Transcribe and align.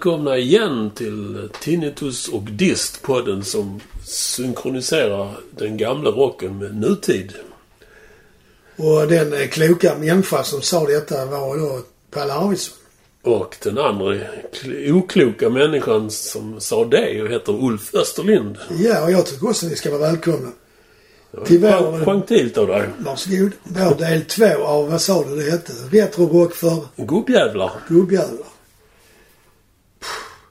Välkomna 0.00 0.38
igen 0.38 0.90
till 0.94 1.48
Tinnitus 1.60 2.28
och 2.28 2.42
Dist, 2.42 3.02
podden 3.02 3.44
som 3.44 3.80
synkroniserar 4.04 5.30
den 5.50 5.76
gamla 5.76 6.10
rocken 6.10 6.58
med 6.58 6.76
nutid. 6.80 7.32
Och 8.76 9.06
den 9.08 9.32
eh, 9.32 9.48
kloka 9.48 9.98
människa 9.98 10.42
som 10.44 10.62
sa 10.62 10.86
detta 10.86 11.26
var 11.26 11.58
då 11.58 11.80
Palle 12.10 12.32
Arvidsson. 12.32 12.76
Och 13.22 13.56
den 13.62 13.78
andra 13.78 14.14
kl- 14.52 14.92
okloka 14.92 15.48
människan 15.50 16.10
som 16.10 16.60
sa 16.60 16.84
det 16.84 17.22
och 17.22 17.28
heter 17.28 17.64
Ulf 17.64 17.94
Österlind. 17.94 18.58
Ja, 18.78 19.04
och 19.04 19.10
jag 19.12 19.26
tycker 19.26 19.48
också 19.48 19.66
ni 19.66 19.76
ska 19.76 19.90
vara 19.90 20.00
välkomna. 20.10 20.48
Till 21.46 21.58
vår- 21.60 22.04
gentilt 22.04 22.58
av 22.58 22.66
dig. 22.66 22.88
Varsågod. 22.98 23.50
Vår 23.64 23.94
del 23.98 24.24
två 24.24 24.64
av, 24.64 24.90
vad 24.90 25.00
sa 25.00 25.24
du 25.24 25.36
det 25.36 25.50
hette? 25.50 25.72
Retrorock 25.90 26.54
för 26.54 26.76
Gubbjävlar. 26.96 27.70
gubbjävlar. 27.88 28.46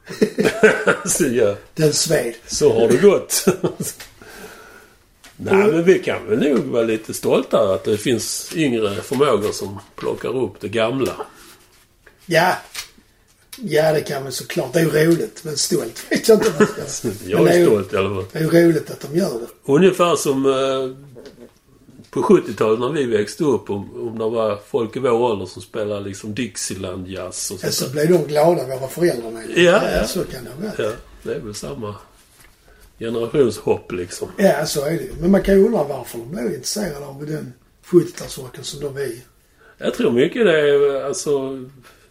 Så, 1.05 1.25
ja, 1.27 1.55
Den 1.75 1.93
sved. 1.93 2.33
så 2.47 2.73
har 2.79 2.87
det 2.87 2.97
gått. 2.97 3.45
Nej, 5.41 5.55
men 5.55 5.83
vi 5.83 5.99
kan 5.99 6.27
väl 6.29 6.39
nog 6.39 6.59
vara 6.65 6.83
lite 6.83 7.13
stolta 7.13 7.73
att 7.73 7.83
det 7.83 7.97
finns 7.97 8.51
yngre 8.55 8.95
förmågor 8.95 9.51
som 9.51 9.79
plockar 9.95 10.37
upp 10.43 10.53
det 10.59 10.67
gamla. 10.69 11.15
Ja. 12.25 12.53
Ja, 13.57 13.93
det 13.93 14.01
kan 14.01 14.23
man 14.23 14.31
såklart. 14.31 14.73
Det 14.73 14.79
är 14.79 14.83
ju 14.83 15.07
roligt. 15.07 15.39
Men 15.43 15.57
stolt 15.57 16.05
vet 16.09 16.27
jag 16.27 16.37
inte 16.37 16.49
vad 16.59 16.67
jag 16.79 16.89
ska. 16.89 17.07
Jag 17.25 17.47
är 17.47 17.57
ju- 17.57 17.65
stolt 17.65 17.93
i 17.93 17.97
alla 17.97 18.09
fall. 18.15 18.25
Det 18.31 18.39
är 18.39 18.43
ju 18.43 18.67
roligt 18.67 18.91
att 18.91 18.99
de 18.99 19.17
gör 19.19 19.29
det. 19.39 19.47
Ungefär 19.73 20.15
som 20.15 20.45
eh, 20.45 21.38
på 22.11 22.21
70-talet 22.21 22.79
när 22.79 22.89
vi 22.89 23.05
växte 23.05 23.43
upp. 23.43 23.69
Om, 23.69 24.07
om 24.07 24.17
det 24.17 24.29
var 24.29 24.59
folk 24.67 24.95
i 24.95 24.99
vår 24.99 25.11
ålder 25.11 25.45
som 25.45 25.61
spelade 25.61 26.01
liksom 26.01 26.33
Dixieland-jazz 26.33 27.51
och 27.51 27.59
sånt 27.59 27.73
så 27.73 27.89
blev 27.89 28.11
de 28.11 28.17
glada, 28.23 28.65
våra 28.65 28.87
föräldrar 28.87 29.31
med. 29.31 29.49
Ja, 29.55 29.81
ja. 29.91 30.07
Så 30.07 30.23
kan 30.23 30.43
det 30.43 30.65
vara. 30.65 30.89
Ja, 30.89 30.95
det 31.23 31.33
är 31.35 31.39
väl 31.39 31.55
samma 31.55 31.95
generationshopp 32.99 33.91
liksom. 33.91 34.27
Ja, 34.37 34.65
så 34.65 34.85
är 34.85 34.91
det. 34.91 35.21
Men 35.21 35.31
man 35.31 35.41
kan 35.41 35.55
ju 35.57 35.65
undra 35.65 35.83
varför 35.83 36.17
de 36.17 36.31
blev 36.31 36.45
intresserade 36.45 37.05
av 37.05 37.25
den 37.25 37.53
70-talsrocken 37.85 38.61
som 38.61 38.79
de 38.81 39.01
är. 39.01 39.11
Jag 39.77 39.93
tror 39.93 40.11
mycket 40.11 40.45
det 40.45 40.59
är 40.59 41.03
alltså 41.03 41.65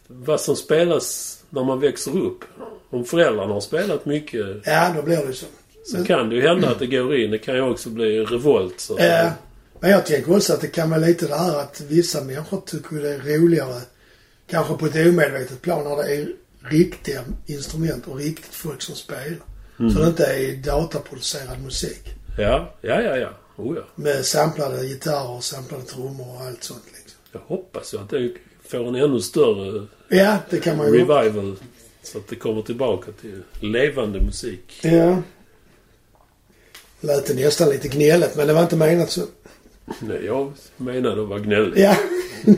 vad 0.06 0.40
som 0.40 0.56
spelas 0.56 1.38
när 1.50 1.64
man 1.64 1.80
växer 1.80 2.18
upp. 2.18 2.44
Om 2.90 3.04
föräldrarna 3.04 3.54
har 3.54 3.60
spelat 3.60 4.06
mycket 4.06 4.46
Ja, 4.64 4.92
då 4.96 5.02
blir 5.02 5.26
det 5.26 5.32
så. 5.32 5.46
så 5.84 6.04
kan 6.04 6.28
det 6.28 6.34
ju 6.36 6.42
hända 6.42 6.70
att 6.70 6.78
det 6.78 6.86
går 6.86 7.16
in. 7.16 7.30
Det 7.30 7.38
kan 7.38 7.54
ju 7.54 7.60
också 7.62 7.88
bli 7.90 8.20
revolt. 8.24 8.80
Så. 8.80 8.96
Ja. 8.98 9.30
Men 9.80 9.90
jag 9.90 10.06
tänker 10.06 10.36
också 10.36 10.52
att 10.52 10.60
det 10.60 10.68
kan 10.68 10.90
vara 10.90 11.00
lite 11.00 11.26
det 11.26 11.36
här 11.36 11.60
att 11.60 11.80
vissa 11.80 12.24
människor 12.24 12.62
tycker 12.66 12.96
det 12.96 13.14
är 13.14 13.18
roligare, 13.18 13.80
kanske 14.50 14.74
på 14.74 14.86
ett 14.86 14.96
omedvetet 14.96 15.62
plan, 15.62 15.84
när 15.84 15.96
det 15.96 16.14
är 16.14 16.28
riktiga 16.62 17.24
instrument 17.46 18.06
och 18.06 18.16
riktigt 18.16 18.54
folk 18.54 18.82
som 18.82 18.94
spelar. 18.94 19.38
Så 19.76 19.98
det 19.98 20.06
inte 20.06 20.24
är 20.24 20.56
dataproducerad 20.56 21.62
musik. 21.62 22.14
Ja, 22.38 22.74
ja, 22.80 23.02
ja. 23.02 23.16
ja. 23.16 23.30
Oh, 23.56 23.76
ja. 23.76 23.82
Med 23.94 24.26
samplade 24.26 24.86
gitarrer, 24.86 25.40
samplade 25.40 25.82
trummor 25.82 26.36
och 26.36 26.40
allt 26.40 26.64
sånt 26.64 26.84
liksom. 26.86 27.18
Jag 27.32 27.40
hoppas 27.40 27.94
ju 27.94 27.98
att 27.98 28.10
det 28.10 28.32
får 28.68 28.88
en 28.88 28.94
ännu 28.94 29.20
större 29.20 29.86
Ja, 30.08 30.38
det 30.50 30.60
kan 30.60 30.76
man 30.76 30.86
ju... 30.86 30.92
revival. 30.92 31.56
Så 32.02 32.18
att 32.18 32.28
det 32.28 32.36
kommer 32.36 32.62
tillbaka 32.62 33.12
till 33.20 33.42
levande 33.60 34.20
musik. 34.20 34.80
Ja. 34.82 35.22
Lät 37.00 37.26
det 37.26 37.34
nästan 37.34 37.68
lite 37.68 37.88
gnälligt, 37.88 38.36
men 38.36 38.46
det 38.46 38.52
var 38.52 38.62
inte 38.62 38.76
menat 38.76 39.10
så. 39.10 39.22
Nej, 40.00 40.24
jag 40.24 40.52
menade 40.76 41.22
att 41.22 41.28
vara 41.28 41.38
gnällig. 41.38 41.82
Ja. 41.82 41.96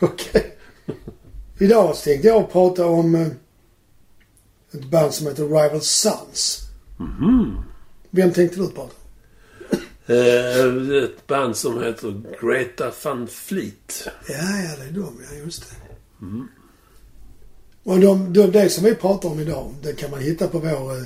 Okej. 0.00 0.58
Idag 1.58 1.96
så 1.96 2.04
tänkte 2.04 2.28
jag 2.28 2.52
prata 2.52 2.86
om 2.86 3.14
eh, 3.14 3.28
ett 4.72 4.84
band 4.84 5.14
som 5.14 5.26
heter 5.26 5.44
Rival 5.44 5.80
Sons. 5.80 6.58
Mhm. 6.98 7.62
Vem 8.10 8.32
tänkte 8.32 8.56
du 8.60 8.68
prata 8.68 8.80
om? 8.80 8.90
Eh, 10.06 11.04
ett 11.04 11.26
band 11.26 11.56
som 11.56 11.82
heter 11.82 12.22
Greta 12.40 12.92
Van 13.04 13.26
Fleet. 13.26 14.08
Ja, 14.28 14.34
ja, 14.34 14.76
det 14.76 14.84
är 14.88 14.92
de, 14.92 15.20
ja, 15.30 15.36
just 15.44 15.70
det. 15.70 15.76
Och 17.84 18.00
de, 18.00 18.32
de, 18.32 18.46
det 18.46 18.70
som 18.70 18.84
vi 18.84 18.94
pratar 18.94 19.28
om 19.28 19.40
idag, 19.40 19.74
det 19.82 19.92
kan 19.92 20.10
man 20.10 20.20
hitta 20.20 20.48
på 20.48 20.58
vår 20.58 20.96
eh, 20.96 21.02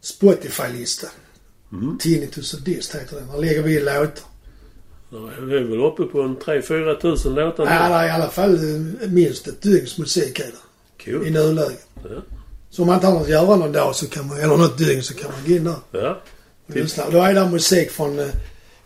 Spotify-lista. 0.00 1.06
Mm. 1.72 1.98
Tinnitus 1.98 2.54
och 2.54 2.60
Dist 2.60 2.94
heter 2.94 3.16
den. 3.16 3.28
Där 3.32 3.38
lägger 3.38 3.62
vi 3.62 3.80
låtar. 3.80 4.24
Vi 5.40 5.56
är 5.56 5.64
väl 5.64 5.80
uppe 5.80 6.02
på 6.02 6.22
en 6.22 6.36
3-4 6.36 7.00
tusen 7.00 7.34
låtar 7.34 7.64
Ja, 7.66 7.88
nu. 7.88 7.94
är 7.94 8.06
i 8.06 8.10
alla 8.10 8.28
fall 8.28 8.54
eh, 8.54 9.08
minst 9.08 9.48
ett 9.48 9.62
dygns 9.62 9.98
musik 9.98 10.38
är 10.40 10.44
det. 10.44 11.10
I 11.10 11.14
Cool. 11.14 11.30
nuläget. 11.30 11.86
Ja. 12.04 12.10
Så 12.70 12.82
om 12.82 12.86
man 12.86 12.94
inte 12.94 13.06
har 13.06 13.14
något 13.14 13.22
att 13.22 13.28
göra 13.28 13.56
någon 13.56 13.72
dag 13.72 13.96
så 13.96 14.06
kan 14.06 14.26
man, 14.28 14.36
eller 14.40 14.56
något 14.56 14.78
dygn 14.78 15.02
så 15.02 15.14
kan 15.14 15.30
man 15.30 15.40
gå 15.46 15.52
in 15.52 15.64
där 15.64 15.74
Ja. 15.90 16.20
och 16.66 16.74
lyssna. 16.76 17.10
Då 17.10 17.18
är 17.18 17.34
det 17.34 17.48
musik 17.50 17.90
från 17.90 18.18
eh, 18.18 18.26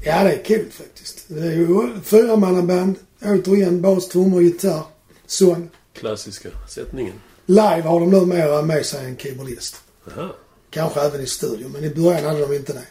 Ja, 0.03 0.23
det 0.23 0.33
är 0.33 0.43
kul 0.43 0.71
faktiskt. 0.71 1.25
Det 1.27 1.47
är 1.47 1.51
ju 1.51 2.01
fyramannaband. 2.03 2.95
Återigen 3.21 3.81
bas, 3.81 4.07
trummor, 4.07 4.41
gitarr, 4.41 4.83
sång. 5.25 5.69
Klassiska 5.93 6.49
sättningen. 6.69 7.13
Live 7.45 7.81
har 7.81 7.99
de 7.99 8.09
numera 8.09 8.61
med 8.61 8.85
sig 8.85 9.05
en 9.05 9.17
keyboardist. 9.17 9.81
Aha. 10.07 10.35
Kanske 10.69 11.01
även 11.01 11.21
i 11.21 11.27
studion, 11.27 11.71
men 11.71 11.83
i 11.83 11.89
början 11.89 12.25
hade 12.25 12.39
de 12.39 12.55
inte 12.55 12.73
det. 12.73 12.87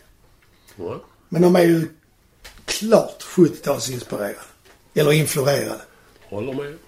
Ja. 0.77 1.01
Men 1.29 1.43
de 1.43 1.57
är 1.57 1.65
ju 1.65 1.89
klart 2.65 3.23
70-talsinspirerade. 3.23 4.35
Eller 4.95 5.13
influerade. 5.13 5.83
Håller 6.29 6.53
med. 6.53 6.79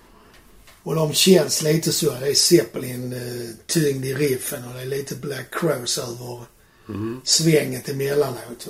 Och 0.88 0.94
de 0.94 1.12
känns 1.12 1.62
lite 1.62 1.92
så. 1.92 2.10
Det 2.10 2.26
är 2.28 2.34
Zeppelin-tyngd 2.34 4.04
i 4.04 4.14
riffen 4.14 4.64
och 4.68 4.74
det 4.74 4.80
är 4.80 4.86
lite 4.86 5.14
Black 5.14 5.46
Crows 5.60 5.98
över 5.98 6.40
svänget 7.24 7.88
emellanåt. 7.88 8.68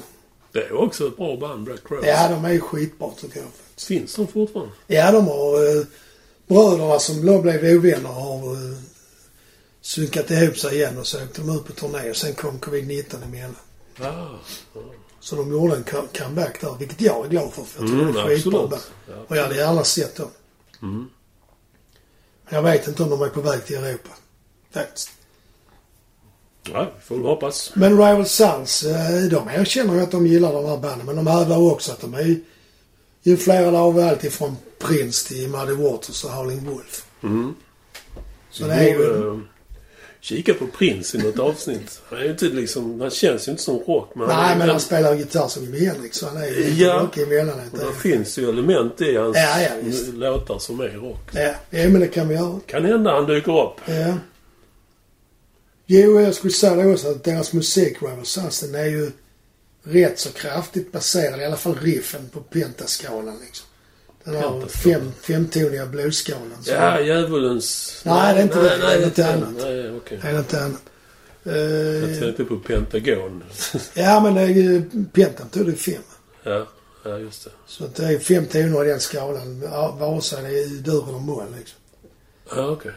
Det 0.52 0.58
är 0.58 0.72
också 0.72 1.06
ett 1.08 1.16
bra 1.16 1.36
band, 1.36 1.64
Black 1.64 1.80
Crows. 1.88 2.04
Ja, 2.06 2.28
de 2.28 2.44
är 2.44 2.52
ju 2.52 2.60
skitbra 2.60 3.10
tycker 3.20 3.40
jag. 3.40 3.48
Finns 3.76 4.14
de 4.14 4.26
fortfarande? 4.26 4.72
Ja, 4.86 5.12
de 5.12 5.26
har... 5.26 5.76
Eh, 5.78 5.84
bröderna 6.46 6.98
som 6.98 7.26
då 7.26 7.42
blev 7.42 7.76
ovänner 7.76 8.08
har 8.08 8.52
eh, 8.54 8.78
synkat 9.80 10.30
ihop 10.30 10.58
sig 10.58 10.74
igen 10.76 10.98
och 10.98 11.06
så 11.06 11.22
åkte 11.24 11.40
de 11.40 11.56
ut 11.56 11.64
på 11.66 11.72
turné 11.72 12.10
och 12.10 12.16
sen 12.16 12.34
kom 12.34 12.58
covid-19 12.60 13.24
emellan. 13.24 13.56
Ah. 14.00 14.38
Så 15.20 15.36
de 15.36 15.52
gjorde 15.52 15.76
en 15.76 15.84
co- 15.84 16.08
comeback 16.18 16.60
där, 16.60 16.76
vilket 16.78 17.00
jag 17.00 17.24
är 17.26 17.30
glad 17.30 17.52
för. 17.52 17.62
för 17.62 17.80
jag 17.82 17.88
tror 17.90 18.00
Mm, 18.02 18.14
det 18.14 18.20
är 18.20 18.26
skitbra 18.26 18.50
absolut. 18.62 18.70
band. 18.70 18.82
Ja. 19.08 19.14
Och 19.28 19.36
jag 19.36 19.42
hade 19.42 19.56
gärna 19.56 19.84
sett 19.84 20.16
dem. 20.16 20.28
Mm. 20.82 21.06
Jag 22.48 22.62
vet 22.62 22.88
inte 22.88 23.02
om 23.02 23.10
de 23.10 23.22
är 23.22 23.28
på 23.28 23.40
väg 23.40 23.64
till 23.64 23.76
Europa. 23.76 24.10
Faktiskt. 24.70 25.10
Ja, 26.72 26.92
får 27.02 27.16
vi 27.16 27.22
hoppas. 27.22 27.72
Men 27.74 27.90
Rival 27.90 28.26
Sons, 28.26 28.82
eh, 28.82 29.22
de 29.30 29.48
erkänner 29.48 29.94
ju 29.94 30.00
att 30.00 30.10
de 30.10 30.26
gillar 30.26 30.52
de 30.52 30.64
här 30.64 30.76
banden. 30.76 31.06
Men 31.06 31.16
de 31.16 31.26
hävdar 31.26 31.72
också 31.72 31.92
att 31.92 32.00
de 32.00 32.14
är 32.14 32.40
influerade 33.22 33.78
av 33.78 33.98
allt 33.98 34.24
ifrån 34.24 34.56
Prince 34.78 35.28
till 35.28 35.48
Muddy 35.48 35.72
Waters 35.72 36.24
och 36.24 36.30
Howling 36.30 36.64
Wolf. 36.64 37.04
Mm. 37.22 37.54
Så 38.50 38.64
det 38.64 38.74
är 38.74 38.88
ju... 38.88 39.40
Kika 40.20 40.54
på 40.54 40.66
Prince 40.66 41.16
i 41.18 41.20
något 41.22 41.38
avsnitt. 41.38 42.00
Han 42.10 42.18
är 42.18 42.22
ju 42.24 42.30
inte 42.30 42.44
liksom... 42.44 43.00
Han 43.00 43.10
känns 43.10 43.48
ju 43.48 43.52
inte 43.52 43.62
som 43.62 43.78
rock. 43.78 44.10
Men 44.14 44.28
Nej, 44.28 44.36
men 44.50 44.60
han, 44.60 44.68
han 44.68 44.80
spelar 44.80 45.14
gitarr 45.14 45.48
som 45.48 45.64
Jimi 45.64 45.84
Hendrix 45.84 46.16
så 46.16 46.26
han 46.26 46.36
är 46.36 46.46
ju 46.46 46.84
Ja. 46.84 47.00
rockig 47.02 47.22
emellanåt. 47.22 47.72
och 47.72 47.78
det 47.78 47.92
finns 48.10 48.38
ju 48.38 48.48
element 48.48 49.00
i 49.00 49.16
hans 49.16 49.36
Ja, 49.36 49.62
ja, 49.62 49.70
visst. 49.82 50.08
låtar 50.14 50.58
som 50.58 50.80
är 50.80 50.88
rock. 50.88 51.30
Ja, 51.32 51.54
ja, 51.70 51.88
men 51.88 52.00
det 52.00 52.08
kan 52.08 52.28
vi 52.28 52.34
göra. 52.34 52.60
Kan 52.66 52.84
hända 52.84 53.12
han 53.12 53.26
dyker 53.26 53.62
upp. 53.62 53.74
Ja. 53.86 54.14
Jo, 55.86 56.20
jag 56.20 56.34
skulle 56.34 56.52
säga 56.52 56.74
det 56.74 56.86
också 56.92 57.08
att 57.08 57.24
deras 57.24 57.52
musik, 57.52 57.96
Rival 58.02 58.26
Sons, 58.26 58.60
den 58.60 58.74
är 58.74 58.84
ju 58.86 59.10
rätt 59.82 60.18
så 60.18 60.30
kraftigt 60.32 60.92
baserad, 60.92 61.40
i 61.40 61.44
alla 61.44 61.56
fall 61.56 61.74
riffen, 61.82 62.28
på 62.32 62.40
pentaskalan 62.40 63.36
liksom. 63.46 63.66
Den 64.32 64.42
Pentaskalan. 64.42 64.68
fem, 64.68 65.12
femtoniga 65.20 65.86
bluesskalan. 65.86 66.58
Ja, 66.64 67.00
djävulens... 67.00 68.00
Nej, 68.04 68.34
det 68.34 68.40
är 68.40 68.42
inte 68.42 68.56
det. 68.62 68.68
Det 68.68 68.74
är 68.74 68.78
nej, 68.78 68.96
något 68.98 69.06
inte 69.06 69.26
annat. 69.32 69.54
Nej. 69.56 69.78
Är 70.22 70.32
det 70.32 70.38
inte 70.38 70.60
annat? 70.64 70.82
Jag 71.42 72.10
Eh, 72.12 72.20
tänkte 72.20 72.44
på 72.44 72.56
Pentagon. 72.58 73.44
ja, 73.94 74.20
men 74.20 74.34
det 74.34 74.40
är 74.40 74.46
ju, 74.46 74.82
pentan 75.12 75.48
tog 75.48 75.66
det 75.66 75.72
fem. 75.76 76.02
ja, 76.42 76.66
ja, 77.04 77.18
just 77.18 77.44
det. 77.44 77.50
Så 77.66 77.84
det 77.96 78.04
är 78.04 78.18
fem 78.18 78.46
toner 78.46 78.84
i 78.84 78.88
den 78.88 79.00
skalan, 79.00 79.60
vare 79.98 80.22
sig 80.22 80.42
det 80.42 80.58
är 80.62 80.66
dur 80.68 81.08
eller 81.08 81.18
moll 81.18 81.44
liksom. 81.58 81.78
Ja, 82.56 82.70
okej. 82.70 82.92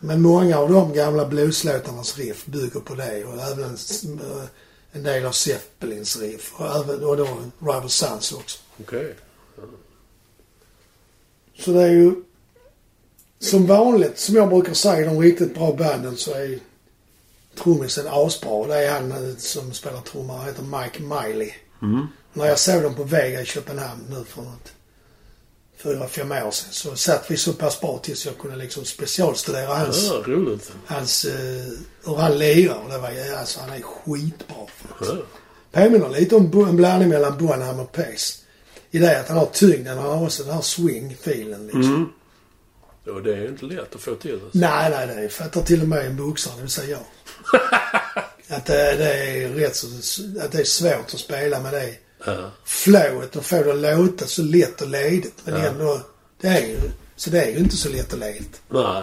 Men 0.00 0.22
många 0.22 0.58
av 0.58 0.72
de 0.72 0.92
gamla 0.92 1.24
blueslåtarnas 1.26 2.18
riff 2.18 2.46
bygger 2.46 2.80
på 2.80 2.94
det 2.94 3.24
och 3.24 3.34
även 3.42 3.64
eh, 3.64 4.44
en 4.92 5.02
del 5.02 5.26
av 5.26 5.32
Zeppelins 5.32 6.20
riff 6.20 6.52
och, 6.56 6.66
även, 6.76 7.04
och 7.04 7.16
då 7.16 7.28
Rival 7.60 7.90
Sons 7.90 8.32
också. 8.32 8.58
Okej. 8.80 9.14
Så 11.58 11.70
det 11.72 11.82
är 11.82 11.90
ju 11.90 12.14
som 13.40 13.66
vanligt, 13.66 14.18
som 14.18 14.34
jag 14.36 14.48
brukar 14.48 14.74
säga, 14.74 15.06
de 15.10 15.20
riktigt 15.20 15.54
bra 15.54 15.72
banden 15.72 16.16
så 16.16 16.32
är 16.34 16.58
trummisen 17.62 18.06
asbra. 18.10 18.66
Det 18.66 18.76
är 18.86 18.92
han 18.92 19.12
eh, 19.12 19.36
som 19.36 19.72
spelar 19.72 20.00
trummor. 20.00 20.34
Han 20.36 20.46
heter 20.46 20.62
Mike 20.62 21.02
Miley. 21.02 21.50
Mm. 21.82 22.06
När 22.32 22.46
jag 22.46 22.58
såg 22.58 22.82
dem 22.82 22.94
på 22.94 23.02
Vega 23.04 23.42
i 23.42 23.44
Köpenhamn 23.44 24.04
nu 24.10 24.24
för 24.24 24.42
något 24.42 24.72
fyra, 25.82 26.08
fem 26.08 26.32
år 26.32 26.50
sedan 26.50 26.72
så 26.72 26.96
satt 26.96 27.30
vi 27.30 27.36
så 27.36 27.52
pass 27.52 27.80
bra 27.80 27.98
tills 28.02 28.26
jag 28.26 28.38
kunde 28.38 28.56
liksom 28.56 28.84
specialstudera 28.84 29.74
hans, 29.74 30.06
Ja, 30.06 30.22
roligt. 30.26 30.72
hans 30.86 31.24
eh, 31.24 31.66
hur 32.04 32.14
han 32.16 32.38
lirar. 32.38 32.88
Det 32.90 32.98
var, 32.98 33.10
ju- 33.10 33.34
alltså 33.34 33.60
han 33.60 33.70
är 33.70 33.82
skitbra. 33.82 34.56
Påminner 35.72 36.08
lite 36.08 36.36
om 36.36 36.68
en 36.68 36.76
blandning 36.76 37.08
mellan 37.08 37.38
Bonham 37.38 37.80
och 37.80 37.92
Pace. 37.92 38.38
I 38.90 38.98
det 38.98 39.20
att 39.20 39.28
han 39.28 39.38
har 39.38 39.46
tyngden, 39.46 39.98
han 39.98 40.06
har 40.18 40.24
också 40.24 40.42
den 40.44 40.54
här 40.54 40.60
swing-filen 40.62 41.64
liksom. 41.64 41.82
Mm. 41.94 42.06
Ja, 43.04 43.12
det 43.12 43.34
är 43.36 43.48
inte 43.48 43.64
lätt 43.64 43.94
att 43.94 44.00
få 44.00 44.14
till. 44.14 44.32
Alltså. 44.32 44.48
Nej, 44.58 44.90
nej, 44.90 45.22
det 45.22 45.28
fattar 45.28 45.62
till 45.62 45.82
och 45.82 45.88
med 45.88 46.06
en 46.06 46.16
boxare, 46.16 46.54
det 46.56 46.60
vill 46.62 46.70
säga 46.70 46.90
jag. 46.90 47.60
att 48.56 48.66
det, 48.66 48.96
det 48.96 49.12
är 49.44 49.48
rätt 49.48 49.76
så, 49.76 49.86
att 50.40 50.52
det 50.52 50.60
är 50.60 50.64
svårt 50.64 51.14
att 51.14 51.20
spela 51.20 51.60
med 51.60 51.72
det 51.72 51.94
Ja. 52.26 52.50
flowet 52.64 53.36
och 53.36 53.44
få 53.44 53.62
det 53.62 53.70
att 53.92 53.98
låta 53.98 54.26
så 54.26 54.42
lätt 54.42 54.82
och 54.82 54.88
ledigt. 54.88 55.34
Men 55.44 55.54
Ja. 55.60 55.66
ändå, 55.66 56.00
det 56.40 56.48
är 56.48 56.66
ju, 56.66 56.78
så 57.16 57.30
det 57.30 57.42
är 57.44 57.50
ju 57.50 57.58
inte 57.58 57.76
så 57.76 57.88
lätt 57.88 58.12
och 58.12 58.18
ledigt. 58.18 58.60
Nej, 58.68 59.02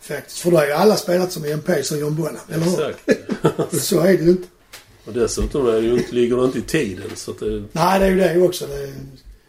Faktiskt. 0.00 0.38
För 0.38 0.50
då 0.50 0.56
har 0.56 0.66
ju 0.66 0.72
alla 0.72 0.96
spelat 0.96 1.32
som 1.32 1.60
Pace 1.66 1.94
och 1.94 2.00
John 2.00 2.16
Bonham, 2.16 2.36
eller 2.52 2.64
hur? 2.64 2.88
exakt. 2.90 3.82
så 3.84 4.00
är 4.00 4.04
det 4.18 4.24
ju 4.24 4.30
inte. 4.30 4.48
Och 5.04 5.12
dessutom 5.12 5.66
är 5.66 5.72
det 5.72 5.80
ju 5.80 5.98
inte, 5.98 6.14
ligger 6.14 6.36
det 6.36 6.44
inte 6.44 6.58
i 6.58 6.62
tiden 6.62 7.16
så 7.16 7.30
att 7.30 7.38
det... 7.38 7.64
Nej, 7.72 8.00
det 8.00 8.06
är 8.06 8.10
ju 8.10 8.16
det 8.16 8.42
också. 8.42 8.66
Det 8.66 8.74
är 8.74 8.94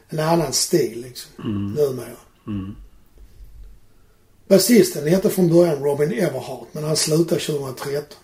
en 0.09 0.19
annan 0.19 0.53
stil 0.53 1.01
liksom. 1.01 1.31
Mm. 1.43 1.71
Numera. 1.71 2.17
Mm. 2.47 2.75
Basisten 4.47 5.07
hette 5.07 5.29
från 5.29 5.49
början 5.49 5.83
Robin 5.83 6.11
Everhart, 6.11 6.67
men 6.71 6.83
han 6.83 6.95
slutade 6.95 7.41
2013. 7.41 8.17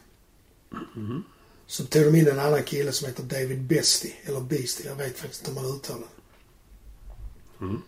Mm. 0.95 1.23
Så 1.67 1.85
tog 1.85 2.03
de 2.03 2.15
in 2.15 2.27
en 2.27 2.39
annan 2.39 2.63
kille 2.63 2.91
som 2.91 3.07
heter 3.07 3.23
David 3.23 3.61
Bestie, 3.61 4.13
eller 4.23 4.39
Beastie, 4.39 4.87
jag 4.87 4.95
vet 4.95 5.19
faktiskt 5.19 5.47
inte 5.47 5.59
hur 5.59 5.67
man 5.67 5.75
uttalar 5.75 5.99
det. 5.99 7.65
Mm. 7.65 7.81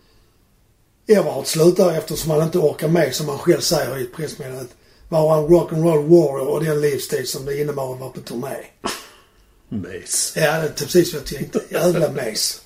Everhart 1.06 1.46
slutar 1.46 1.92
eftersom 1.92 2.30
han 2.30 2.42
inte 2.42 2.58
orkar 2.58 2.88
med, 2.88 3.14
som 3.14 3.28
han 3.28 3.38
själv 3.38 3.60
säger 3.60 3.98
i 3.98 4.02
ett 4.02 4.12
pressmeddelande, 4.12 4.70
vara 5.08 5.38
en 5.38 5.48
rock'n'roll 5.48 6.08
warrior 6.08 6.48
och 6.48 6.64
den 6.64 6.80
livsstil 6.80 7.26
som 7.26 7.44
det 7.44 7.60
innebar 7.60 7.94
att 7.94 8.00
vara 8.00 8.10
på 8.10 8.20
turné. 8.20 8.64
Mace. 9.68 10.40
Ja, 10.40 10.58
det 10.60 10.66
är 10.66 10.72
precis 10.84 11.12
vad 11.12 11.22
jag 11.22 11.26
tänkte. 11.28 11.60
Jävla 11.68 12.10
mes. 12.10 12.62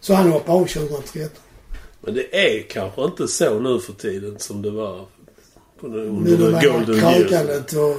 Så 0.00 0.14
han 0.14 0.32
hoppade 0.32 0.58
av 0.58 0.66
2013. 0.66 1.30
Men 2.00 2.14
det 2.14 2.36
är 2.56 2.62
kanske 2.62 3.04
inte 3.04 3.28
så 3.28 3.58
nu 3.60 3.80
för 3.80 3.92
tiden 3.92 4.38
som 4.38 4.62
det 4.62 4.70
var 4.70 5.06
på 5.80 5.88
den, 5.88 5.98
under 5.98 6.36
de 6.36 6.60
the 6.60 6.66
här 6.68 6.72
golden 6.72 6.96
years. 6.96 7.28
krökandet 7.28 7.72
och 7.72 7.96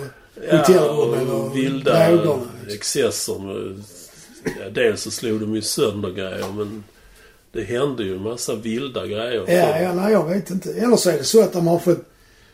Ja, 0.51 0.57
hotellrummen 0.57 1.29
och 1.29 1.45
och 1.45 1.57
vilda 1.57 2.11
drogerna. 2.11 2.41
excesser. 2.69 3.75
Ja, 4.59 4.69
dels 4.69 5.01
så 5.01 5.11
slog 5.11 5.39
de 5.39 5.55
ju 5.55 5.61
sönder 5.61 6.11
grejer 6.11 6.45
men 6.57 6.83
det 7.51 7.63
hände 7.63 8.03
ju 8.03 8.15
en 8.15 8.21
massa 8.21 8.55
vilda 8.55 9.05
grejer. 9.07 9.45
Ja, 9.47 9.79
ja, 9.81 9.93
nej 9.93 10.11
jag 10.13 10.25
vet 10.29 10.49
inte. 10.49 10.73
Eller 10.73 10.95
så 10.97 11.09
är 11.09 11.17
det 11.17 11.23
så 11.23 11.41
att 11.43 11.53
de 11.53 11.67
har 11.67 11.79
fått... 11.79 12.03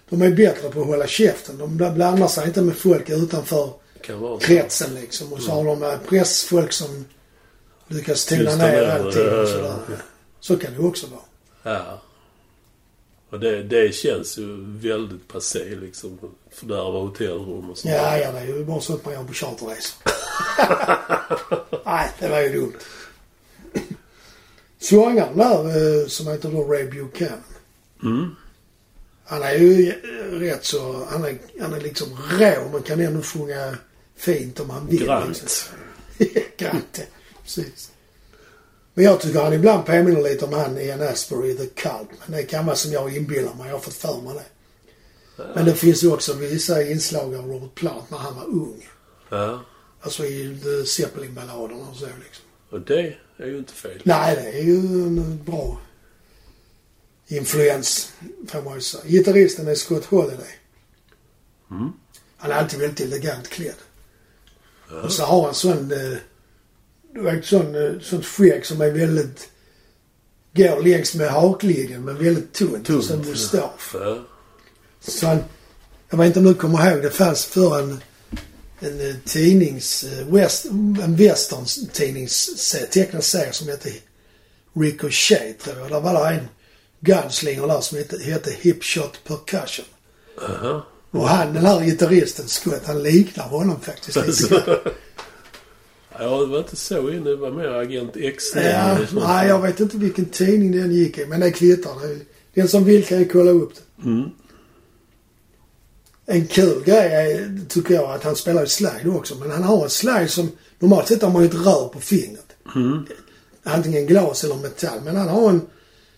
De 0.10 0.22
är 0.22 0.32
bättre 0.32 0.70
på 0.70 0.82
att 0.82 0.88
hålla 0.88 1.08
käften. 1.08 1.58
De 1.58 1.78
blandar 1.96 2.28
sig 2.28 2.48
inte 2.48 2.62
med 2.62 2.76
folk 2.76 3.10
utanför 3.10 3.70
kan 4.04 4.20
vara 4.20 4.40
så. 4.40 4.46
kretsen 4.46 4.96
liksom. 4.96 5.34
Och 5.34 5.42
så 5.42 5.52
har 5.52 5.66
de 5.66 5.84
eh, 5.84 6.00
pressfolk 6.10 6.74
som 6.74 7.06
lyckas 7.88 8.26
tona 8.26 8.56
ner 8.56 8.90
allting 8.90 9.40
och 9.40 9.48
sådär. 9.48 9.76
ja. 9.90 9.96
Så 10.40 10.58
kan 10.58 10.74
det 10.74 10.80
också 10.80 11.08
vara. 11.08 11.76
Ja. 11.76 12.02
Och 13.30 13.40
det, 13.40 13.64
det 13.64 13.96
känns 13.96 14.38
ju 14.38 14.66
väldigt 14.66 15.28
passé 15.28 15.76
liksom. 15.76 16.20
Fördärva 16.52 17.00
hotellrum 17.00 17.70
och 17.70 17.78
sånt. 17.78 17.94
Ja, 17.94 18.18
ja, 18.18 18.32
det 18.32 18.40
är 18.40 18.46
ju 18.46 18.66
bara 18.66 18.82
sånt 18.82 19.06
man 19.06 19.14
gör 19.14 19.24
på 19.24 19.34
charterresor. 19.34 19.98
Nej, 21.86 22.12
det 22.20 22.30
var 22.30 22.40
ju 22.42 22.54
dumt. 22.54 22.74
Sångaren 24.80 25.38
där 25.38 26.02
eh, 26.02 26.08
som 26.08 26.28
heter 26.28 26.50
då 26.50 26.64
Ray 26.64 26.84
Buchanan. 26.84 27.44
Mm. 28.04 28.36
Han 29.26 29.44
är 29.44 29.54
ju 29.54 29.92
rätt 30.32 30.66
så... 30.66 31.06
Han 31.12 31.24
är, 31.26 31.38
han 31.62 31.74
är 31.74 31.82
liksom 31.82 32.18
rå 32.40 32.70
men 32.72 32.82
kan 32.82 33.00
ändå 33.00 33.22
sjunga 33.22 33.78
fint 34.16 34.60
om 34.60 34.70
han 34.70 34.88
vill. 34.88 35.06
Grant. 35.06 35.72
Grant, 36.58 36.98
ja. 36.98 37.04
Precis. 37.44 37.92
Men 38.94 39.06
jag 39.06 39.22
tycker 39.22 39.42
han 39.42 39.54
ibland 39.54 39.86
påminner 39.86 40.22
lite 40.24 40.46
om 40.46 40.54
han 40.54 40.78
Ian 40.78 41.02
Asbury 41.02 41.58
The 41.58 41.66
Cult. 41.66 42.10
Men 42.26 42.38
det 42.38 42.44
kan 42.44 42.66
vara 42.66 42.76
som 42.76 42.92
jag 42.92 43.18
inbillar 43.18 43.54
mig. 43.54 43.68
Jag 43.68 43.76
har 43.76 43.80
fått 43.80 43.94
för 43.94 44.22
mig 44.22 44.34
det. 44.34 44.46
Men 45.56 45.66
det 45.66 45.76
finns 45.76 46.04
ju 46.04 46.12
också 46.12 46.34
vissa 46.34 46.84
inslag 46.84 47.36
av 47.36 47.48
Robert 47.48 47.76
Plant 47.76 48.10
när 48.10 48.18
han 48.18 48.36
var 48.36 48.46
ung. 48.46 48.88
Ja. 49.30 49.64
Alltså 50.02 50.26
i 50.26 50.60
The 50.64 50.86
Zeppelin-balladerna 50.86 51.90
och 51.90 51.96
så 51.96 52.06
liksom. 52.06 52.46
Och 52.70 52.82
det 52.82 53.16
är 53.38 53.46
ju 53.46 53.58
inte 53.58 53.74
fel. 53.74 54.02
Nej, 54.04 54.36
det 54.36 54.60
är 54.60 54.64
ju 54.64 54.76
en 54.76 55.44
bra 55.46 55.82
influens, 57.28 58.14
får 58.48 58.62
man 58.62 58.74
ju 58.74 58.82
säga. 58.82 59.04
Gitarristen 59.08 59.68
är 59.68 59.76
Scott 59.76 60.06
Holiday. 60.06 60.60
Mm. 61.72 61.94
Han 62.38 62.52
är 62.52 62.56
alltid 62.56 62.80
väldigt 62.80 63.00
elegant 63.02 63.50
klädd. 63.50 63.76
Och 65.02 65.12
så 65.12 65.24
har 65.24 65.46
han 65.46 65.56
sån, 65.56 65.92
eh, 65.92 66.18
du 67.14 67.22
vet 67.22 67.46
sån, 67.46 67.76
eh, 67.76 68.00
sånt 68.02 68.26
skägg 68.26 68.66
som 68.66 68.82
är 68.82 68.92
väldigt, 68.92 69.50
går 70.56 70.84
längs 70.84 71.16
med 71.16 71.30
haklinjen 71.30 72.06
men 72.06 72.24
väldigt 72.24 72.54
tunt. 72.54 72.88
Tunt, 72.88 73.10
en 73.10 73.20
mustasch. 73.20 73.94
Ja. 73.94 74.24
Så 75.02 75.28
han, 75.28 75.44
jag 76.10 76.18
vet 76.18 76.28
inte 76.28 76.40
om 76.40 76.46
du 76.46 76.54
kommer 76.54 76.92
ihåg, 76.92 77.02
det 77.02 77.10
fanns 77.10 77.46
för 77.46 77.80
en, 77.80 78.00
en 78.80 79.10
eh, 79.10 79.16
tidnings, 79.26 80.06
west, 80.28 80.66
en 80.66 81.16
western 81.16 81.66
tidnings 81.94 82.72
tecknad 82.92 83.24
serie 83.24 83.54
som 83.54 83.68
hette 83.68 83.90
Ricochet 84.74 85.60
tror 85.60 85.80
jag. 85.80 85.92
Där 85.92 86.00
var 86.00 86.14
det 86.14 86.36
en 86.36 86.48
gunslinger 87.00 87.68
där 87.68 87.82
som 87.82 87.98
hette, 87.98 88.18
hette 88.24 88.52
Hip 88.52 88.84
Shot 88.84 89.24
Percussion. 89.24 89.86
Aha. 90.50 90.86
Och 91.14 91.28
han, 91.28 91.54
den 91.54 91.66
här 91.66 91.86
gitarristen 91.86 92.48
Scott, 92.48 92.82
han 92.86 93.04
liknar 93.04 93.44
honom 93.48 93.80
faktiskt 93.82 94.28
lite 94.28 94.48
grann. 94.66 94.78
Jag 96.20 96.48
var 96.48 96.58
inte 96.60 96.76
så 96.76 97.10
inne. 97.10 97.30
Det 97.30 97.36
var 97.36 97.52
mer 97.52 97.68
Agent 97.68 98.16
X. 98.16 98.44
Ja, 98.56 98.98
nej, 99.12 99.48
jag 99.48 99.62
vet 99.62 99.80
inte 99.80 99.98
vilken 99.98 100.26
tidning 100.26 100.72
den 100.72 100.92
gick 100.92 101.18
i, 101.18 101.26
men 101.26 101.40
det 101.40 101.52
kvittar. 101.52 102.08
Det- 102.08 102.26
Den 102.62 102.68
som 102.68 102.84
vill 102.86 103.06
kan 103.06 103.20
ju 103.20 103.26
kolla 103.28 103.52
upp 103.52 103.72
det. 103.76 104.04
Mm. 104.10 104.30
En 106.26 106.48
kul 106.48 106.84
grej 106.86 107.14
är, 107.14 107.60
tycker 107.70 107.94
jag, 107.94 108.12
att 108.12 108.24
han 108.24 108.36
spelar 108.36 108.62
ju 108.62 108.68
slide 108.68 109.10
också. 109.10 109.36
Men 109.36 109.52
han 109.52 109.64
har 109.64 109.84
en 109.84 109.90
slide 109.90 110.28
som, 110.28 110.52
normalt 110.80 111.08
sett 111.08 111.22
har 111.22 111.30
man 111.32 111.42
ju 111.44 111.48
ett 111.50 111.56
rör 111.66 111.88
på 111.88 112.00
fingret. 112.00 112.46
Mm. 112.76 113.06
Antingen 113.64 114.06
glas 114.06 114.44
eller 114.44 114.56
metall. 114.56 115.00
Men 115.04 115.16
han 115.16 115.28
har 115.28 115.50
en 115.50 115.62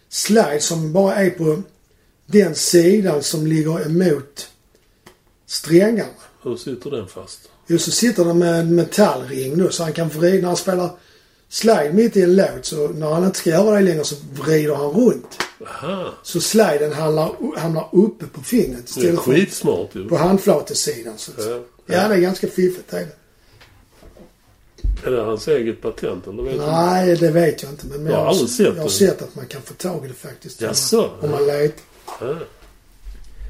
slide 0.09 0.59
som 0.59 0.93
bara 0.93 1.15
är 1.15 1.29
på 1.29 1.61
den 2.25 2.55
sidan 2.55 3.23
som 3.23 3.47
ligger 3.47 3.85
emot 3.85 4.49
strängarna. 5.47 6.09
Hur 6.43 6.57
sitter 6.57 6.91
den 6.91 7.07
fast? 7.07 7.39
Jo, 7.67 7.77
så 7.79 7.91
sitter 7.91 8.25
den 8.25 8.37
med 8.37 8.59
en 8.59 8.75
metallring 8.75 9.57
nu 9.57 9.71
så 9.71 9.83
han 9.83 9.93
kan 9.93 10.09
vrida. 10.09 10.41
När 10.41 10.47
han 10.47 10.57
spelar 10.57 10.89
slide 11.49 11.91
mitt 11.93 12.17
i 12.17 12.21
en 12.21 12.35
låt 12.35 12.65
så 12.65 12.87
när 12.87 13.09
han 13.13 13.23
inte 13.23 13.39
ska 13.39 13.49
göra 13.49 13.75
det 13.75 13.81
längre 13.81 14.03
så 14.03 14.15
vrider 14.33 14.75
han 14.75 14.91
runt. 14.91 15.37
Aha. 15.67 16.13
Så 16.23 16.41
sliden 16.41 16.93
hamnar, 16.93 17.57
hamnar 17.59 17.89
uppe 17.91 18.25
på 18.25 18.41
fingret 18.41 18.95
Det 18.95 19.07
är 19.07 19.11
för 19.15 19.17
skitsmart 19.17 19.95
ju. 19.95 20.09
på 20.09 20.17
handflatesidan. 20.17 21.13
Så. 21.17 21.31
Ja. 21.37 21.59
Ja, 21.85 22.07
det 22.07 22.15
är 22.15 22.19
ganska 22.19 22.47
fiffigt 22.47 22.91
det 22.91 22.97
är 22.97 23.05
det. 23.05 23.15
Är 25.07 25.11
det 25.11 25.21
hans 25.21 25.47
eget 25.47 25.81
patent 25.81 26.27
eller 26.27 26.43
vet? 26.43 26.57
Nej, 26.57 27.15
det 27.15 27.31
vet 27.31 27.63
jag 27.63 27.71
inte. 27.71 27.87
Men 27.87 28.05
Jag 28.05 28.17
har 28.17 28.25
aldrig 28.25 28.49
sett 28.49 28.65
jag 28.65 28.75
har 28.75 28.83
det. 28.83 28.89
sett 28.89 29.21
att 29.21 29.35
man 29.35 29.45
kan 29.45 29.61
få 29.61 29.73
tag 29.73 30.05
i 30.05 30.07
det 30.07 30.13
faktiskt. 30.13 30.61
Jaså? 30.61 31.09
Om 31.21 31.31
man 31.31 31.45
letar. 31.47 31.83
Ja. 32.21 32.35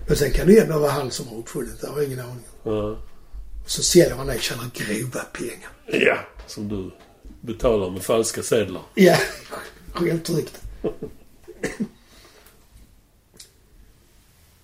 Men 0.07 0.17
sen 0.17 0.31
kan 0.31 0.47
det 0.47 0.59
ändå 0.59 0.79
vara 0.79 0.91
han 0.91 1.11
som 1.11 1.27
har 1.27 1.37
uppfunnit 1.37 1.81
det. 1.81 1.87
Jag 1.87 1.93
har 1.93 2.01
ingen 2.01 2.19
aning. 2.19 2.45
Ja. 2.63 2.97
Så 3.65 3.83
säljer 3.83 4.15
han 4.15 4.27
det 4.27 4.35
och 4.35 4.41
tjänar 4.41 4.69
grova 4.73 5.19
pengar. 5.19 5.69
ja. 6.05 6.17
Som 6.47 6.67
du 6.69 6.91
betalar 7.41 7.89
med 7.89 8.03
falska 8.03 8.43
sedlar. 8.43 8.81
Ja, 8.95 9.17
självtryckt. 9.93 10.61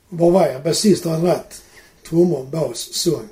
Var 0.10 0.32
var 0.32 0.48
jag? 0.48 0.64
Basist 0.64 1.06
har 1.06 1.16
en 1.16 1.26
ratt. 1.26 1.62
Trummor, 2.10 2.46
bas, 2.46 2.94
sång. 2.94 3.30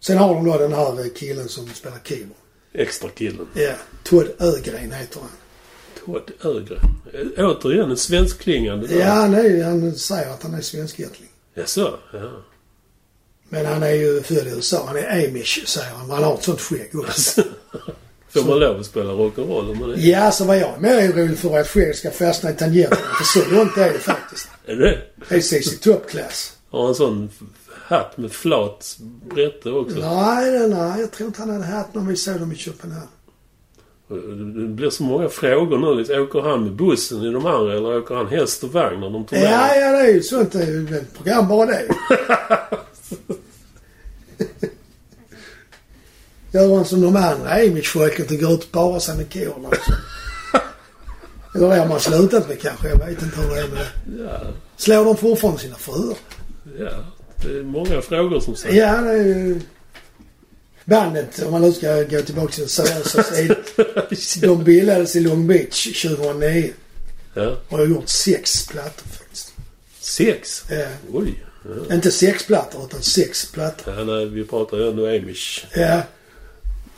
Sen 0.00 0.18
har 0.18 0.34
de 0.34 0.44
då 0.44 0.58
den 0.58 0.72
här 0.72 1.14
killen 1.16 1.48
som 1.48 1.68
spelar 1.68 1.98
keyboard. 2.04 2.36
Extra 2.72 3.08
killen. 3.10 3.46
Ja, 3.54 3.72
Todd 4.04 4.28
Ögren 4.38 4.92
heter 4.92 5.20
han. 5.20 5.30
Todd 6.04 6.30
Ögren. 6.40 6.80
Återigen 7.38 7.90
en 7.90 7.96
svenskklingande. 7.96 8.94
Ja, 8.94 9.36
är, 9.36 9.64
han 9.64 9.94
säger 9.94 10.30
att 10.30 10.42
han 10.42 10.54
är 10.54 10.60
svenskättling. 10.60 11.27
Jaså? 11.58 11.98
Ja. 12.12 12.42
Men 13.48 13.66
han 13.66 13.82
är 13.82 13.92
ju 13.92 14.22
född 14.22 14.46
i 14.46 14.50
USA. 14.50 14.84
Han 14.86 14.96
är 14.96 15.28
amish, 15.28 15.66
säger 15.66 15.90
han. 15.90 16.10
Han 16.10 16.24
har 16.24 16.34
ett 16.34 16.44
sånt 16.44 16.60
skägg 16.60 16.90
också. 16.94 17.42
Får 18.28 18.44
man 18.44 18.58
lov 18.58 18.80
att 18.80 18.86
spela 18.86 19.12
rock'n'roll 19.12 19.70
om 19.70 19.78
man 19.78 19.90
är... 19.90 19.96
Ja, 19.96 20.30
så 20.30 20.44
vad 20.44 20.58
jag 20.58 20.80
mer 20.80 21.12
orolig 21.12 21.38
för 21.38 21.58
att 21.58 21.68
skägg 21.68 21.96
ska 21.96 22.10
fastna 22.10 22.50
i 22.50 22.54
tangenterna. 22.54 22.96
För 22.96 23.24
så 23.24 23.50
långt 23.50 23.76
är 23.76 23.92
det 23.92 23.98
faktiskt. 23.98 24.48
Är 24.66 24.76
det? 24.76 25.02
Det 25.28 25.34
är 25.34 25.40
CC 25.40 25.80
Top 25.80 26.10
Class. 26.10 26.52
Har 26.70 26.80
han 26.80 26.88
en 26.88 26.94
sån 26.94 27.30
hatt 27.70 28.16
med 28.16 28.32
flat 28.32 28.96
brätte 29.34 29.70
också? 29.70 29.96
Nej, 29.96 30.50
nej, 30.50 30.68
nej. 30.68 31.00
Jag 31.00 31.10
tror 31.10 31.26
inte 31.26 31.40
han 31.40 31.50
hade 31.50 31.64
haft 31.64 31.94
när 31.94 32.02
vi 32.02 32.16
såg 32.16 32.40
dem 32.40 32.52
i 32.52 32.56
Köpenhamn. 32.56 33.08
Det 34.08 34.66
blir 34.68 34.90
så 34.90 35.02
många 35.02 35.28
frågor 35.28 35.78
nu. 35.78 35.94
Liksom, 35.98 36.20
åker 36.22 36.40
han 36.40 36.62
med 36.62 36.72
bussen 36.72 37.22
i 37.22 37.32
de 37.32 37.46
andra 37.46 37.76
eller 37.76 37.98
åker 37.98 38.14
han 38.14 38.26
häst 38.26 38.64
och 38.64 38.72
vagn 38.72 39.00
när 39.00 39.10
de 39.10 39.26
med 39.30 39.42
Ja, 39.42 39.74
ja, 39.74 39.92
det 39.92 39.98
är 39.98 40.14
ju 40.14 40.22
sånt. 40.22 40.52
Det 40.52 40.62
är 40.62 40.66
ju 40.66 40.96
ett 40.96 41.14
program 41.14 41.48
bara 41.48 41.66
det. 41.66 41.88
Gör 46.52 46.74
han 46.76 46.84
som 46.84 47.00
de 47.00 47.16
andra 47.16 47.50
amish-folket 47.50 48.30
och 48.30 48.36
går 48.38 48.52
ut 48.52 48.64
och 48.64 48.72
parar 48.72 48.98
sig 48.98 49.16
med 49.16 49.32
korna. 49.32 49.68
också. 49.68 49.92
Eller 51.54 51.68
det 51.68 51.76
har 51.76 51.88
man 51.88 52.00
slutat 52.00 52.48
med 52.48 52.60
kanske. 52.60 52.88
Jag 52.88 52.98
vet 53.06 53.22
inte 53.22 53.40
hur 53.40 53.54
det 53.54 53.60
är 53.60 53.68
med 53.68 53.78
det. 53.78 54.22
Ja, 54.22 54.40
Slår 54.76 55.04
de 55.04 55.16
fortfarande 55.16 55.60
sina 55.60 55.76
fruar? 55.76 56.16
ja. 56.78 56.90
Det 57.42 57.58
är 57.58 57.62
många 57.62 58.00
frågor 58.00 58.40
som 58.40 58.54
sagt. 58.56 58.74
Ja, 58.74 59.00
det 59.00 59.10
är 59.10 59.24
ju... 59.24 59.60
Bandet, 60.88 61.42
om 61.42 61.52
man 61.52 61.60
nu 61.62 61.72
ska 61.72 62.02
gå 62.02 62.22
tillbaka 62.22 62.52
till 62.52 62.60
den 62.60 62.68
seriösa 62.68 63.22
sidan. 63.22 63.56
De 64.40 64.64
bildades 64.64 65.16
i 65.16 65.20
Long 65.20 65.46
Beach 65.46 66.02
2009 66.02 66.72
Ja. 67.34 67.56
och 67.68 67.78
har 67.78 67.86
gjort 67.86 68.08
sex 68.08 68.66
plattor 68.66 69.06
faktiskt. 69.08 69.52
Sex? 70.00 70.64
Ja. 70.70 70.86
Oj. 71.12 71.44
Ja. 71.88 71.94
Inte 71.94 72.10
sex 72.10 72.46
plattor 72.46 72.84
utan 72.84 73.02
sex 73.02 73.52
plattor. 73.52 73.94
Ja, 73.94 74.04
nej, 74.04 74.26
vi 74.26 74.44
pratar 74.44 74.76
ju 74.76 74.88
ändå 74.88 75.06
amish. 75.06 75.64
Ja. 75.74 76.02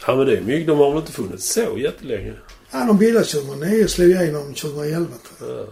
Ja, 0.06 0.16
men 0.16 0.26
det 0.26 0.36
är 0.36 0.40
mycket. 0.40 0.66
De 0.66 0.78
har 0.78 0.90
väl 0.90 1.00
inte 1.00 1.12
funnits 1.12 1.52
så 1.52 1.78
jättelänge? 1.78 2.32
ja, 2.72 2.84
de 2.86 2.98
bildades 2.98 3.30
2009 3.32 3.84
och 3.84 3.90
slog 3.90 4.10
igenom 4.10 4.54
2011 4.54 5.06
tror 5.38 5.50
jag. 5.50 5.58
Ja. 5.58 5.66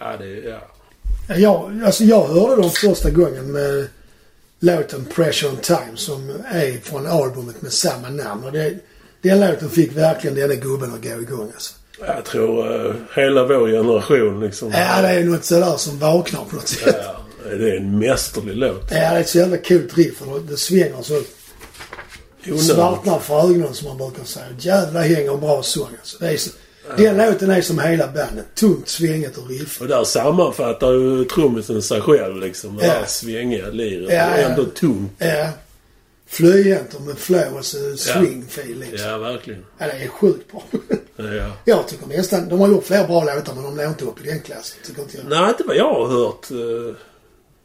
Ja, 0.00 0.16
det. 0.16 0.48
Ja. 0.48 0.68
Ja, 1.28 1.36
jag, 1.36 1.82
alltså 1.84 2.04
jag 2.04 2.26
hörde 2.26 2.62
dem 2.62 2.70
första 2.70 3.10
gången 3.10 3.52
med 3.52 3.86
låten 4.62 5.04
Pressure 5.04 5.50
on 5.50 5.56
Time 5.56 5.96
som 5.96 6.30
är 6.50 6.80
från 6.82 7.06
albumet 7.06 7.62
med 7.62 7.72
samma 7.72 8.08
namn. 8.08 8.44
Och 8.44 8.52
det, 8.52 8.74
den 9.22 9.40
låten 9.40 9.70
fick 9.70 9.96
verkligen 9.96 10.36
denna 10.36 10.54
gubben 10.54 10.94
att 10.94 11.02
gå 11.02 11.22
igång 11.22 11.50
alltså. 11.54 11.74
Jag 12.06 12.24
tror 12.24 12.86
uh, 12.86 12.94
hela 13.16 13.46
vår 13.46 13.68
generation 13.68 14.40
liksom... 14.40 14.70
Ja, 14.72 15.02
det 15.02 15.08
är 15.08 15.24
något 15.24 15.44
sådär 15.44 15.76
som 15.76 15.98
vaknar 15.98 16.44
på 16.44 16.56
något 16.56 16.68
sätt. 16.68 16.96
Ja, 17.02 17.16
det 17.56 17.70
är 17.70 17.76
en 17.76 17.98
mästerlig 17.98 18.56
låt. 18.56 18.82
Ja, 18.90 18.96
det 18.96 18.96
är 18.96 19.20
ett 19.20 19.28
så 19.28 19.38
jävla 19.38 19.56
coolt 19.56 19.98
riff 19.98 20.22
och 20.22 20.40
det 20.40 20.56
svänger 20.56 21.02
så 21.02 21.22
Onödigt. 22.46 22.66
svartnar 22.66 23.18
för 23.18 23.40
ögonen 23.40 23.74
som 23.74 23.88
man 23.88 23.96
brukar 23.96 24.24
säga. 24.24 24.46
Jävlar 24.58 25.02
hänger 25.02 25.34
en 25.34 25.40
bra 25.40 25.62
sång 25.62 25.88
alltså. 25.98 26.16
Det 26.20 26.32
är 26.32 26.36
så, 26.36 26.50
Den 26.96 27.16
låten 27.16 27.50
är 27.50 27.60
som 27.60 27.78
hela 27.78 28.06
bandet. 28.06 28.54
Tungt, 28.54 28.88
svänget 28.88 29.36
och 29.38 29.48
riff. 29.48 29.80
Och 29.80 29.88
där 29.88 30.04
sammanfattar 30.04 30.92
ju 30.92 31.24
trummisen 31.24 31.82
sig 31.82 32.00
själv 32.00 32.36
liksom. 32.40 32.76
Det 32.76 32.86
Ja. 32.86 32.92
här 32.92 33.06
svängiga 33.06 33.68
liret. 33.68 34.08
Ja, 34.12 34.14
ja. 34.40 34.48
ändå 34.48 34.64
tungt. 34.64 35.12
Ja. 35.18 35.48
Och 36.94 37.02
med 37.02 37.18
flow 37.18 37.56
och 37.58 37.64
så 37.64 37.76
swing-feel 37.78 38.78
liksom. 38.78 39.08
Ja, 39.08 39.18
verkligen. 39.18 39.64
Ja, 39.78 39.86
det 39.86 39.92
är 39.92 40.08
sjukt 40.08 40.52
bra. 40.52 40.62
Ja. 41.16 41.52
jag 41.64 41.88
tycker 41.88 42.06
nästan... 42.06 42.48
De 42.48 42.60
har 42.60 42.68
gjort 42.68 42.84
fler 42.84 43.06
bra 43.06 43.24
låtar 43.24 43.54
men 43.54 43.62
de 43.64 43.76
når 43.76 43.86
inte 43.86 44.04
upp 44.04 44.24
i 44.24 44.28
den 44.28 44.40
klassen. 44.40 44.78
Tycker 44.86 45.02
inte 45.02 45.16
jag. 45.16 45.26
Nej, 45.40 45.48
inte 45.48 45.62
vad 45.66 45.76
jag 45.76 45.94
har 45.94 46.06
hört. 46.06 46.50
Eh, 46.50 46.94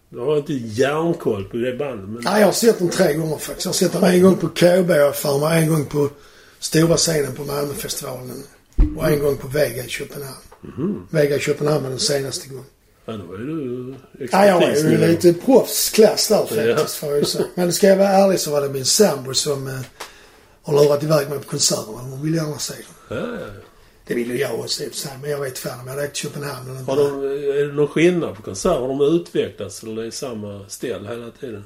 Jag 0.09 0.25
har 0.25 0.37
inte 0.37 0.53
järnkoll 0.53 1.43
på 1.43 1.57
det 1.57 1.73
bandet. 1.73 2.09
Men... 2.09 2.21
Nej, 2.23 2.39
jag 2.39 2.47
har 2.47 2.51
sett 2.53 2.79
dem 2.79 2.89
tre 2.89 3.13
gånger 3.13 3.37
faktiskt. 3.37 3.65
Jag 3.65 3.69
har 3.69 3.73
sett 3.73 3.93
dem 3.93 4.03
en 4.03 4.21
gång 4.21 4.35
på 4.37 4.47
KB 4.47 5.13
för 5.13 5.39
mig 5.39 5.63
en 5.63 5.69
gång 5.69 5.85
på 5.85 6.09
stora 6.59 6.97
scenen 6.97 7.35
på 7.35 7.43
Malmöfestivalen. 7.43 8.43
Och 8.97 9.07
en 9.07 9.19
gång 9.19 9.37
på 9.37 9.47
Vega 9.47 9.85
i 9.85 9.89
Köpenhamn. 9.89 10.37
Mhm. 10.61 11.07
Vega 11.09 11.35
i 11.35 11.39
Köpenhamn 11.39 11.83
var 11.83 11.89
den 11.89 11.99
senaste 11.99 12.49
gången. 12.49 12.65
Ja, 13.05 13.13
då 13.13 13.33
är 13.33 13.37
du 13.37 13.95
Ja, 14.31 14.45
jag 14.45 14.63
är 14.63 14.91
ju 14.91 14.97
lite 15.07 15.33
proffsklass 15.33 16.27
där 16.27 16.45
faktiskt 16.75 16.97
får 16.97 17.09
jag 17.09 17.19
ju 17.19 17.25
säga. 17.25 17.45
Men 17.55 17.73
ska 17.73 17.87
jag 17.87 17.97
vara 17.97 18.09
ärlig 18.09 18.39
så 18.39 18.51
var 18.51 18.61
det 18.61 18.69
min 18.69 18.85
sambo 18.85 19.33
som 19.33 19.67
eh, 19.67 19.79
har 20.63 20.73
lurat 20.73 21.03
iväg 21.03 21.29
mig 21.29 21.39
på 21.39 21.49
konserterna. 21.49 21.97
Hon 21.97 22.21
vill 22.21 22.35
gärna 22.35 22.57
se 22.57 22.73
dem. 22.73 23.17
Ja, 23.17 23.39
ja. 23.39 23.47
Det 24.07 24.13
vill 24.13 24.31
ju 24.31 24.37
jag 24.37 24.59
också 24.59 24.83
i. 24.83 24.91
Men 25.21 25.31
jag 25.31 25.39
vet 25.39 25.57
fan 25.57 25.79
om 25.79 25.87
jag 25.87 25.93
hade 25.93 26.07
åkt 26.07 26.15
till 26.15 26.23
Köpenhamn 26.23 26.69
eller 26.69 26.81
Har 26.81 26.95
de, 26.95 27.23
är 27.59 27.67
det 27.67 27.73
någon 27.73 27.87
skillnad 27.87 28.35
på 28.35 28.41
konserter? 28.41 28.79
Har 28.79 28.87
de 28.87 29.01
utvecklats 29.01 29.83
eller 29.83 30.01
är 30.01 30.05
det 30.05 30.11
samma 30.11 30.65
ställ 30.67 31.07
hela 31.07 31.31
tiden? 31.31 31.63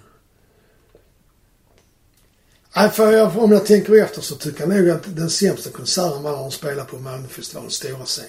Nej, 2.75 2.89
för 2.89 3.11
jag, 3.11 3.37
om 3.37 3.51
jag 3.51 3.65
tänker 3.65 4.03
efter 4.03 4.21
så 4.21 4.35
tycker 4.35 4.59
jag 4.59 4.69
nog 4.69 4.89
att 4.89 5.15
den 5.15 5.29
sämsta 5.29 5.69
konserten 5.69 6.23
var 6.23 6.31
när 6.31 6.37
de 6.37 6.51
spelade 6.51 6.89
på 6.89 6.97
Malmöfestivalens 6.99 7.73
stora 7.73 8.05
scen. 8.05 8.25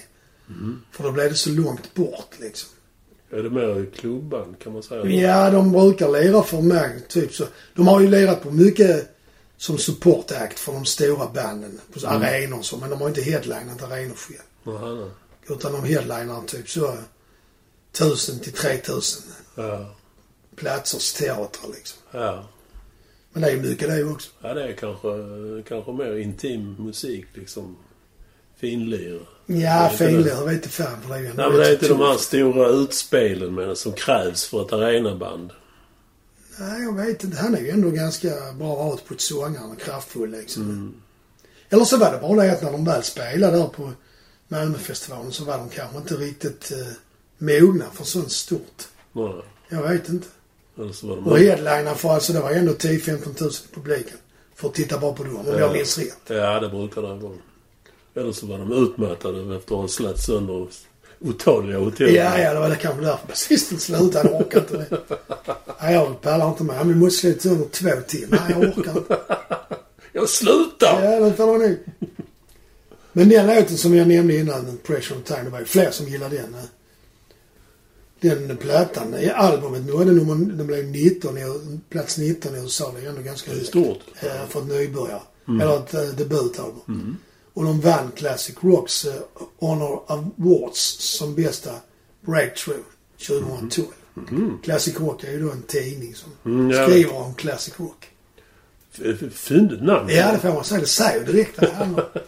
För 0.91 1.03
då 1.03 1.11
blev 1.11 1.29
det 1.29 1.35
så 1.35 1.49
långt 1.49 1.93
bort 1.93 2.29
liksom. 2.39 2.69
Är 3.31 3.43
det 3.43 3.49
mer 3.49 3.89
klubban 3.95 4.55
kan 4.63 4.73
man 4.73 4.83
säga? 4.83 5.05
Ja, 5.05 5.49
de 5.51 5.71
brukar 5.71 6.09
lira 6.09 6.43
för 6.43 6.61
mig, 6.61 7.05
typ 7.09 7.33
så. 7.33 7.45
De 7.75 7.87
har 7.87 8.01
ju 8.01 8.07
lirat 8.07 8.43
på 8.43 8.51
mycket 8.51 9.09
som 9.57 9.77
support 9.77 10.31
act 10.31 10.59
för 10.59 10.73
de 10.73 10.85
stora 10.85 11.27
banden. 11.29 11.79
På 11.93 12.07
arenor 12.07 12.57
och 12.59 12.65
så. 12.65 12.77
Men 12.77 12.89
de 12.89 13.01
har 13.01 13.07
inte 13.07 13.21
headlinat 13.21 13.83
arenor 13.83 14.15
själv. 14.15 14.39
Nej. 14.63 15.09
Utan 15.47 15.71
de 15.71 15.83
headlinar 15.83 16.41
typ 16.47 16.69
så 16.69 16.97
1000 17.91 18.39
till 18.39 18.53
3000 18.53 19.23
Ja. 19.55 19.95
platsers 20.55 21.13
teatrar 21.13 21.69
liksom. 21.75 21.99
Ja. 22.11 22.47
Men 23.33 23.41
det 23.41 23.51
är 23.51 23.57
mycket 23.57 23.87
det 23.89 24.03
också. 24.03 24.29
ja, 24.41 24.53
det 24.53 24.63
är 24.63 24.73
kanske, 24.73 25.09
kanske 25.67 25.91
mer 25.91 26.17
intim 26.17 26.75
musik 26.79 27.25
liksom. 27.33 27.77
Finlir. 28.57 29.19
Ja, 29.45 29.89
Det 29.91 29.97
finlir, 29.97 30.23
det. 30.23 30.45
vet 30.45 30.53
inte 30.53 30.69
fan 30.69 31.01
för 31.01 31.09
det 31.09 31.15
är 31.15 31.21
Nej, 31.21 31.33
men 31.35 31.57
det 31.57 31.67
är 31.67 31.73
inte 31.73 31.87
de 31.87 31.99
här 31.99 32.17
stora 32.17 32.69
utspelen 32.69 33.55
med 33.55 33.77
som 33.77 33.93
krävs 33.93 34.45
för 34.45 34.65
ett 34.65 34.73
arenaband. 34.73 35.51
Nej, 36.59 36.83
jag 36.83 36.95
vet 36.95 37.23
inte. 37.23 37.37
Han 37.37 37.55
är 37.55 37.61
ju 37.61 37.69
ändå 37.69 37.89
ganska 37.89 38.29
bra 38.59 38.89
output 38.89 39.21
sångaren 39.21 39.71
och 39.71 39.79
kraftfull 39.81 40.31
liksom. 40.31 40.93
Eller 41.69 41.85
så 41.85 41.97
var 41.97 42.11
det 42.11 42.17
bara 42.17 42.43
det 42.43 42.51
att 42.51 42.61
när 42.61 42.71
de 42.71 42.85
väl 42.85 43.03
spelade 43.03 43.57
där 43.57 43.67
på 43.67 43.91
Malmöfestivalen 44.47 45.31
så 45.31 45.43
var 45.43 45.57
de 45.57 45.69
kanske 45.69 45.97
inte 45.97 46.15
riktigt 46.15 46.71
eh, 46.71 46.93
mogna 47.37 47.85
för 47.93 48.03
sånt 48.03 48.31
stort. 48.31 48.83
Nej. 49.13 49.41
Jag 49.69 49.89
vet 49.89 50.09
inte. 50.09 50.27
Och 51.25 51.39
headliner 51.39 51.93
för 51.93 52.09
alltså 52.09 52.33
det 52.33 52.39
var 52.39 52.51
ändå 52.51 52.71
10-15 52.71 53.41
000 53.41 53.51
i 53.51 53.75
publiken. 53.75 54.17
För 54.55 54.67
att 54.67 54.73
titta 54.73 54.99
bara 54.99 55.13
på 55.13 55.23
dem, 55.23 55.37
om 55.37 55.59
jag 55.59 55.73
minns 55.73 55.97
rätt. 55.97 56.17
Ja, 56.27 56.59
det 56.59 56.69
brukar 56.69 57.01
det 57.01 57.07
vara. 57.07 57.33
Eller 58.15 58.31
så 58.31 58.45
var 58.45 58.57
de 58.57 58.71
utmattade 58.71 59.55
efter 59.55 59.75
att 59.75 59.81
ha 59.81 59.87
slätt 59.87 60.19
sönder 60.19 60.67
otaliga 61.19 61.79
hotell. 61.79 62.15
Ja, 62.15 62.39
ja, 62.39 62.53
det 62.53 62.59
var 62.59 62.69
det 62.69 62.75
kanske 62.75 63.01
därför 63.01 63.27
basisten 63.27 63.79
slutade. 63.79 64.29
Han 64.29 64.41
orkar 64.41 64.59
inte 64.59 64.77
det. 64.77 64.97
Nej, 65.81 65.93
jag 65.93 66.21
pallar 66.21 66.49
inte 66.49 66.63
med. 66.63 66.85
Men 66.85 66.99
måste 66.99 67.19
slå 67.19 67.39
sönder 67.39 67.65
två 67.71 68.01
till. 68.07 68.27
Nej, 68.29 68.39
jag 68.49 68.59
orkar 68.59 68.97
inte. 68.97 69.17
Jag 70.11 70.29
slutar! 70.29 71.03
Ja, 71.03 71.19
det 71.19 71.33
får 71.33 71.57
nog. 71.57 71.77
Men 73.11 73.29
den 73.29 73.47
låten 73.47 73.77
som 73.77 73.95
jag 73.95 74.07
nämnde 74.07 74.35
innan, 74.35 74.77
Pressure 74.83 75.17
on 75.17 75.23
Time, 75.23 75.43
det 75.43 75.49
var 75.49 75.59
ju 75.59 75.65
fler 75.65 75.91
som 75.91 76.07
gillade 76.07 76.35
den. 76.35 76.55
Den 78.29 78.57
plattan, 78.57 79.13
i 79.19 79.29
albumet 79.29 79.85
nådde 79.85 80.11
nummer, 80.11 80.35
den 80.53 80.67
blev 80.67 80.85
19, 80.85 81.37
i- 81.37 81.79
plats 81.89 82.17
19 82.17 82.55
i 82.55 82.59
USA. 82.59 82.93
Det 82.95 83.05
är 83.05 83.09
ändå 83.09 83.21
ganska 83.21 83.51
högt. 83.51 83.67
stort. 83.67 83.99
Eh, 84.21 84.47
för 84.49 84.59
ett 84.59 84.67
nybörjare. 84.67 85.21
Eller 85.47 85.77
ett 85.77 85.93
eh, 85.93 86.01
debutalbum. 86.01 87.17
Och 87.53 87.63
de 87.63 87.81
vann 87.81 88.11
Classic 88.15 88.55
Rocks 88.61 89.05
eh, 89.05 89.13
Honor 89.59 90.03
Awards 90.07 90.79
som 90.99 91.35
bästa 91.35 91.71
breakthrough 92.21 92.79
2012. 93.27 93.87
Classic 94.63 94.99
Rock 94.99 95.23
är 95.23 95.31
ju 95.31 95.41
då 95.45 95.51
en 95.51 95.61
tidning 95.61 96.15
som 96.15 96.31
Mm, 96.45 96.71
ja. 96.71 96.87
skriver 96.87 97.13
om 97.15 97.33
Classic 97.33 97.73
Rock. 97.79 98.09
F- 98.93 99.17
f- 99.21 99.33
Fyndigt 99.33 99.83
namn. 99.83 100.09
Ja, 100.09 100.31
det 100.31 100.39
får 100.39 100.53
man 100.53 100.63
säga. 100.63 100.81
Det 100.81 100.87
säger 100.87 101.25
direkt 101.25 101.61
vad 101.61 101.69
det 101.69 101.75
handlar 101.75 102.03
om. 102.03 102.19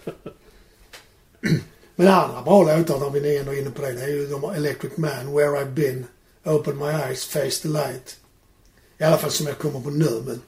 Men 1.96 2.08
andra 2.08 2.42
bra 2.42 2.64
låtar, 2.78 3.00
när 3.00 3.10
vi 3.10 3.36
är 3.36 3.40
ändå 3.40 3.54
inne 3.54 3.70
på 3.70 3.82
det, 3.82 3.92
det 3.92 4.02
är 4.04 4.08
ju 4.08 4.28
de 4.28 4.44
Electric 4.44 4.98
Man, 4.98 5.36
Where 5.36 5.50
I've 5.64 5.74
Been, 5.74 6.06
Open 6.44 6.78
My 6.78 6.86
Eyes, 6.86 7.26
Face 7.26 7.62
the 7.62 7.68
Light. 7.68 8.18
I 8.98 9.04
alla 9.04 9.18
fall 9.18 9.32
som 9.32 9.48
jag 9.48 9.58
kommer 9.58 9.80
på 9.80 9.90
nu. 9.90 10.22
Men, 10.26 10.42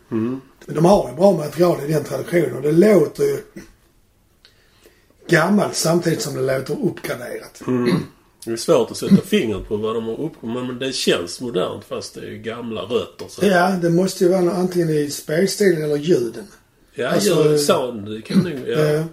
men 0.65 0.75
de 0.75 0.85
har 0.85 1.09
ju 1.09 1.15
bra 1.15 1.31
material 1.31 1.77
i 1.83 1.93
den 1.93 2.03
traditionen 2.03 2.55
och 2.55 2.61
det 2.61 2.71
låter 2.71 3.23
ju 3.23 3.37
gammalt 5.29 5.75
samtidigt 5.75 6.21
som 6.21 6.35
det 6.35 6.57
låter 6.57 6.85
uppgraderat. 6.85 7.61
Det 8.45 8.51
är 8.51 8.55
svårt 8.57 8.91
att 8.91 8.97
sätta 8.97 9.21
fingret 9.21 9.67
på 9.67 9.77
vad 9.77 9.95
de 9.95 10.05
har 10.05 10.21
uppkommit 10.21 10.65
men 10.65 10.79
det 10.79 10.93
känns 10.93 11.41
modernt 11.41 11.85
fast 11.85 12.13
det 12.15 12.21
är 12.21 12.25
ju 12.29 12.37
gamla 12.37 12.81
rötter. 12.81 13.25
Så. 13.29 13.45
Ja, 13.45 13.69
det 13.81 13.89
måste 13.89 14.23
ju 14.23 14.29
vara 14.29 14.51
antingen 14.51 14.89
i 14.89 15.09
spelstilen 15.09 15.83
eller 15.83 15.95
ljuden. 15.95 16.47
Ja, 16.93 17.09
Alltså, 17.09 17.29
gör 17.29 17.57
sound. 17.57 18.09
Det 18.09 18.21
kan 18.21 18.39
nog... 18.39 18.53
Ja. 18.67 18.79
Eh, 18.79 19.05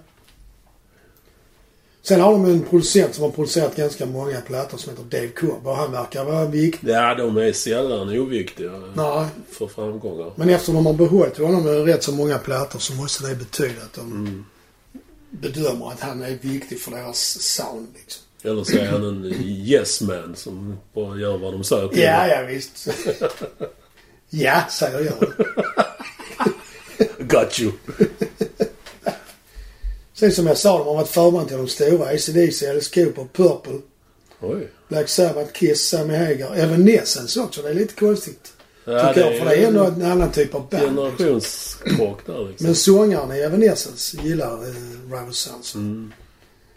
Sen 2.08 2.20
har 2.20 2.32
de 2.32 2.44
en 2.44 2.62
producent 2.62 3.14
som 3.14 3.25
har 3.25 3.30
producerat 3.30 3.76
ganska 3.76 4.06
många 4.06 4.40
plattor 4.40 4.78
som 4.78 4.90
heter 4.90 5.04
Dave 5.04 5.28
Cobb 5.28 5.66
och 5.66 5.76
han 5.76 5.92
verkar 5.92 6.25
vara 6.25 6.44
viktig. 6.46 6.88
ja, 6.90 7.14
de 7.14 7.37
är 7.37 7.52
sällan 7.52 8.08
oviktiga 8.18 8.73
Nej, 8.94 9.26
för 9.50 9.66
framgångar. 9.66 10.32
men 10.37 10.49
eftersom 10.50 10.75
de 10.75 10.87
har 10.87 10.92
behållit 10.92 11.38
honom 11.38 11.64
med 11.64 11.84
rätt 11.84 12.02
så 12.02 12.12
många 12.12 12.38
plattor 12.38 12.78
så 12.78 12.92
måste 12.94 13.28
det 13.28 13.34
betyda 13.34 13.82
att 13.82 13.92
de 13.92 14.00
Mm. 14.12 14.44
bedömer 15.30 15.88
att 15.92 16.00
han 16.00 16.23
är 16.23 16.38
viktig 16.40 16.80
för 16.80 16.90
deras 16.90 17.18
sound 17.42 17.88
liksom. 17.94 18.23
Eller 18.42 18.64
så 18.64 18.76
är 18.78 18.87
han 18.87 19.04
en 19.04 19.25
yes 19.44 20.00
man 20.00 20.37
som 20.37 20.76
bara 20.94 21.16
gör 21.18 21.38
vad 21.38 21.52
de 21.52 21.64
säger 21.64 21.88
till 21.88 22.02
Ja, 22.02 22.26
ja 22.28 22.42
visst. 22.46 22.88
ja, 24.30 24.62
säger 24.70 25.00
jag. 25.00 25.14
Got 27.28 27.61
you. 27.61 27.73
Sen 30.14 30.33
som 30.33 30.47
jag 30.47 30.59
sa, 30.59 30.78
de 30.78 30.87
har 30.87 30.94
varit 30.94 31.09
förband 31.09 31.49
till 31.49 31.56
de 31.56 31.68
stora. 31.68 32.09
ACDC, 32.09 32.71
Alice 32.71 32.90
Cooper, 32.94 33.26
Purple, 33.33 33.80
Oj. 34.40 34.68
Black 34.88 35.09
Sabbath, 35.09 35.52
Kiss, 35.52 35.88
Sammy 35.88 36.16
Hagar. 36.16 36.54
Evanescence 36.54 37.40
också. 37.40 37.62
Det 37.62 37.68
är 37.68 37.75
lite 37.75 37.94
konstigt. 37.94 38.52
Ja, 38.85 39.09
tycker 39.09 39.30
jag. 39.30 39.38
För 39.38 39.47
det 39.47 39.56
är 39.56 39.66
ändå 39.66 39.85
en 39.85 40.02
annan 40.02 40.33
typ 40.33 40.54
av 40.54 40.68
band. 40.68 40.83
Generationskrock 40.83 42.26
där 42.26 42.49
liksom. 42.49 42.66
Men 42.66 42.75
sångaren 42.75 43.33
i 43.33 43.38
Evanescence 43.38 44.16
gillar 44.23 44.52
eh, 44.52 44.75
Rival 45.11 45.35
Sons. 45.35 45.75
Mm. 45.75 46.12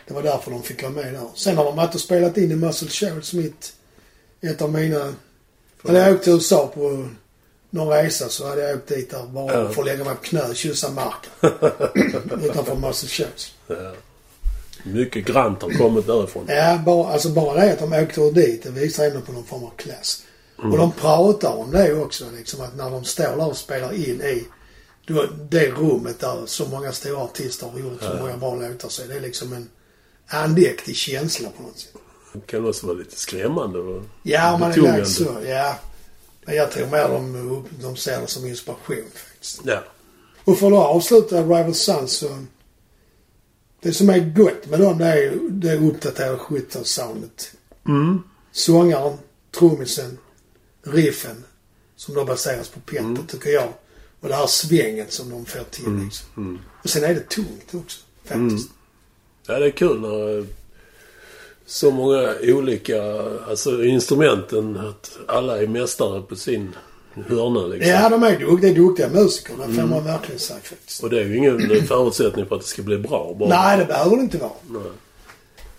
Det 0.08 0.14
var 0.14 0.24
därför 0.24 0.52
de 0.52 0.64
fick 0.64 0.84
vara 0.84 0.92
med 0.94 1.14
där. 1.14 1.28
Sen 1.36 1.58
har 1.58 1.64
de 1.64 1.76
varit 1.76 1.96
och 1.96 2.02
spelat 2.02 2.38
in 2.38 2.52
i 2.52 2.56
Muscle 2.56 2.90
Shoals 2.90 3.28
Smith. 3.28 3.68
Ett 4.42 4.62
av 4.62 4.72
mina... 4.72 5.14
Hade 5.84 6.00
jag 6.00 6.16
åkt 6.16 6.24
till 6.24 6.34
USA 6.34 6.72
på 6.76 7.08
någon 7.70 7.88
resa 8.04 8.30
så 8.30 8.48
hade 8.48 8.62
jag 8.70 8.78
åkt 8.78 8.88
dit 8.88 9.10
där 9.12 9.24
bara 9.24 9.54
Ja. 9.54 9.70
för 9.70 9.82
att 9.82 9.88
lägga 9.88 10.04
mig 10.04 10.16
på 10.16 10.22
knä 10.24 10.42
och 10.50 10.56
kyssa 10.56 10.92
marken. 10.92 11.32
Utanför 12.44 12.76
Shoals. 13.08 13.54
Ja. 13.68 13.94
Mycket 14.84 15.26
grant 15.26 15.62
har 15.62 15.70
kommit 15.70 16.08
därifrån. 16.08 16.46
Ja, 16.48 16.82
bara, 16.86 17.14
alltså 17.14 17.30
bara 17.30 17.62
det 17.66 17.74
att 17.74 17.80
de 17.80 17.94
åkte 17.94 18.22
dit, 18.42 18.64
det 18.64 18.70
visar 18.70 19.06
ändå 19.06 19.22
på 19.22 19.32
någon 19.32 19.46
form 19.46 19.64
av 19.64 19.72
klass. 19.78 20.24
Och 20.58 20.78
de 20.78 20.92
pratar 20.92 21.56
om 21.56 21.72
det 21.72 21.94
också, 21.94 22.26
liksom 22.38 22.62
att 22.62 22.76
när 22.76 22.90
de 22.90 23.04
står 23.04 23.24
där 23.24 23.48
och 23.50 23.58
spelar 23.58 23.94
in 23.94 24.22
i 24.22 24.46
det 25.50 25.70
rummet 25.70 26.20
där 26.20 26.38
så 26.46 26.66
många 26.66 26.92
stora 26.92 27.18
artister 27.24 27.68
har 27.68 27.80
gjort 27.80 28.00
så 28.02 28.06
Ja. 28.06 28.20
många 28.20 28.38
bra 28.38 28.56
låtar 28.56 28.90
så 28.90 29.04
är 29.04 29.08
det 29.08 29.20
liksom 29.20 29.54
en 29.54 29.70
andäktig 30.28 30.96
känsla 30.96 31.50
på 31.58 31.64
något 31.64 31.80
sätt. 31.80 31.94
Det 32.34 32.48
kan 32.48 32.70
också 32.70 32.88
vara 32.88 32.98
lite 32.98 33.16
skrämmande 33.16 33.80
och 33.80 34.02
Ja, 34.24 34.58
man 34.58 34.72
är 34.72 34.78
lagd 34.78 35.08
så, 35.08 35.26
ja. 35.48 35.76
Men 36.48 36.56
jag 36.56 36.72
tror 36.72 36.88
mer 36.88 37.10
de, 37.10 37.64
de 37.82 37.96
ser 37.96 38.22
det 38.22 38.28
som 38.28 38.46
inspiration 38.46 39.04
faktiskt. 39.14 39.62
Ja. 39.64 39.84
Och 40.44 40.58
för 40.58 40.68
att 40.68 40.96
avsluta 40.96 41.42
Rival 41.42 41.74
Sons 41.74 42.12
så... 42.12 42.46
Det 43.82 43.94
som 43.94 44.10
är 44.10 44.20
gott 44.20 44.66
med 44.66 44.80
dem 44.80 44.98
det 44.98 45.06
är 45.06 45.40
det 45.50 45.78
uppdaterade 45.78 46.38
70-soundet. 46.38 47.52
Mm. 47.88 48.24
Sångaren, 48.52 49.18
trummisen, 49.60 50.18
riffen 50.82 51.44
som 51.96 52.16
då 52.16 52.26
baseras 52.26 52.70
på 52.70 52.80
Petter 52.80 53.24
tycker 53.28 53.50
jag. 53.50 53.74
Och 54.20 54.30
det 54.30 54.36
här 54.36 54.48
svänget 54.48 55.12
som 55.14 55.30
de 55.30 55.46
får 55.46 55.64
till 55.64 56.04
liksom. 56.04 56.28
Mm. 56.38 56.60
Och 56.84 56.90
sen 56.90 57.04
är 57.04 57.14
det 57.14 57.30
tungt 57.30 57.74
också 57.74 58.00
faktiskt. 58.26 58.70
Ja, 59.48 59.60
det 59.60 59.66
är 59.66 59.72
kul 59.72 60.02
när 60.02 60.40
eh, 60.40 60.46
så 61.68 61.92
många 61.92 62.34
olika 62.42 63.02
alltså 63.50 63.84
instrumenten, 63.84 64.78
att 64.78 65.18
alla 65.28 65.62
är 65.62 65.68
mästare 65.68 66.22
på 66.22 66.36
sin 66.36 66.76
hörna 67.28 67.60
liksom. 67.60 67.92
Ja, 67.92 68.10
de 68.10 68.24
är 68.24 68.40
duktiga, 68.40 68.74
duktiga 68.74 69.10
musiker. 69.10 69.54
Det 69.68 69.74
får 69.74 69.88
man 69.88 70.04
verkligen 70.04 70.40
säga 70.40 70.60
faktiskt. 70.64 71.04
Och 71.04 71.10
det 71.10 71.20
är 71.20 71.26
ju 71.26 71.38
ingen 71.38 71.88
förutsättning 71.88 72.46
för 72.46 72.56
att 72.56 72.62
det 72.62 72.68
ska 72.68 72.82
bli 72.82 72.98
bra 72.98 73.36
bara. 73.40 73.50
Nej, 73.50 73.78
det 73.78 73.86
behöver 73.86 74.16
det 74.16 74.22
inte 74.22 74.38
vara. 74.38 74.52
Nej. 74.70 74.82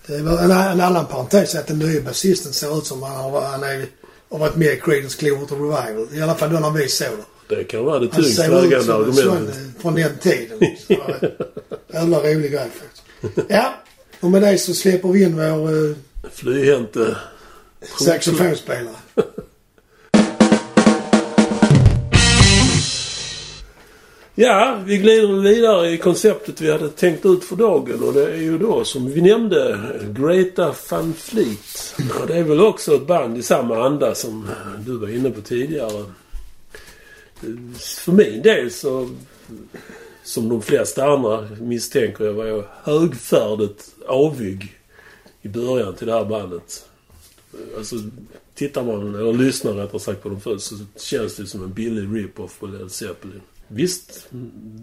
Det 0.07 0.22
väl 0.22 0.38
en, 0.38 0.51
en 0.51 0.81
annan 0.81 1.07
parentes 1.07 1.55
är 1.55 1.59
att 1.59 1.66
den 1.66 1.79
nya 1.79 2.01
basisten 2.01 2.53
ser 2.53 2.79
ut 2.79 2.87
som 2.87 3.03
han 3.03 3.16
har, 3.16 3.40
han 3.40 3.62
är, 3.62 3.87
har 4.31 4.38
varit 4.38 4.57
med 4.57 4.72
i 4.72 4.81
Creedence 4.81 5.18
Clearwater 5.18 5.57
Revival. 5.57 6.09
I 6.12 6.22
alla 6.22 6.35
fall 6.35 6.53
då 6.53 6.59
när 6.59 6.70
vi 6.70 6.88
såg 6.88 7.09
det. 7.48 7.57
Det 7.57 7.64
kan 7.64 7.85
vara 7.85 7.98
det 7.98 8.09
Han 8.12 8.22
tyngst 8.22 8.37
ser 8.37 8.59
ut 8.59 8.64
vägande 8.64 8.85
som 8.85 9.12
sån 9.12 9.33
argumentet. 9.33 9.83
från 9.83 9.94
den 9.94 10.18
tiden. 10.18 10.59
Så 10.87 10.94
det 11.88 11.96
är 11.96 12.01
en 12.01 12.14
rolig 12.14 12.53
grej 12.53 12.68
faktiskt. 12.81 13.48
Ja, 13.48 13.74
och 14.20 14.31
med 14.31 14.42
det 14.42 14.59
så 14.59 14.74
släpper 14.74 15.09
vi 15.09 15.22
in 15.22 15.37
vår 15.37 15.90
eh, 15.90 15.96
Flyhänte. 16.33 17.16
saxofonspelare. 17.98 18.94
Ja, 24.40 24.83
vi 24.87 24.98
glider 24.98 25.40
vidare 25.40 25.90
i 25.90 25.98
konceptet 25.98 26.61
vi 26.61 26.72
hade 26.72 26.88
tänkt 26.88 27.26
ut 27.26 27.44
för 27.44 27.57
dagen 27.57 28.02
och 28.02 28.12
det 28.12 28.33
är 28.33 28.37
ju 28.37 28.59
då 28.59 28.85
som 28.85 29.11
vi 29.11 29.20
nämnde 29.20 29.81
Greta 30.18 30.74
Van 30.90 31.14
Fleet. 31.14 31.94
Och 32.20 32.26
det 32.26 32.35
är 32.35 32.42
väl 32.42 32.61
också 32.61 32.94
ett 32.94 33.07
band 33.07 33.38
i 33.38 33.42
samma 33.42 33.87
anda 33.87 34.14
som 34.14 34.48
du 34.87 34.96
var 34.96 35.09
inne 35.09 35.31
på 35.31 35.40
tidigare. 35.40 36.04
För 37.78 38.12
min 38.12 38.42
del 38.42 38.70
så, 38.70 39.09
som 40.29 40.49
de 40.49 40.62
flesta 40.62 41.07
andra 41.07 41.49
misstänker 41.61 42.25
jag, 42.25 42.33
var 42.33 42.47
jag 42.47 42.64
högfärdigt 42.83 43.95
avig 44.07 44.79
i 45.43 45.49
början 45.49 45.95
till 45.95 46.07
det 46.07 46.12
här 46.12 46.25
bandet. 46.25 46.88
Alltså, 47.77 47.97
tittar 48.55 48.85
man, 48.85 49.14
eller 49.14 49.33
lyssnar 49.33 49.73
rättare 49.73 50.01
sagt 50.01 50.23
på 50.23 50.29
dem 50.29 50.41
först 50.41 50.64
så 50.64 50.75
känns 50.97 51.37
det 51.37 51.47
som 51.47 51.64
en 51.64 51.73
billig 51.73 52.19
rip-off 52.19 52.61
på 52.61 52.67
Led 52.67 52.91
Zeppelin. 52.91 53.41
Visst, 53.69 54.27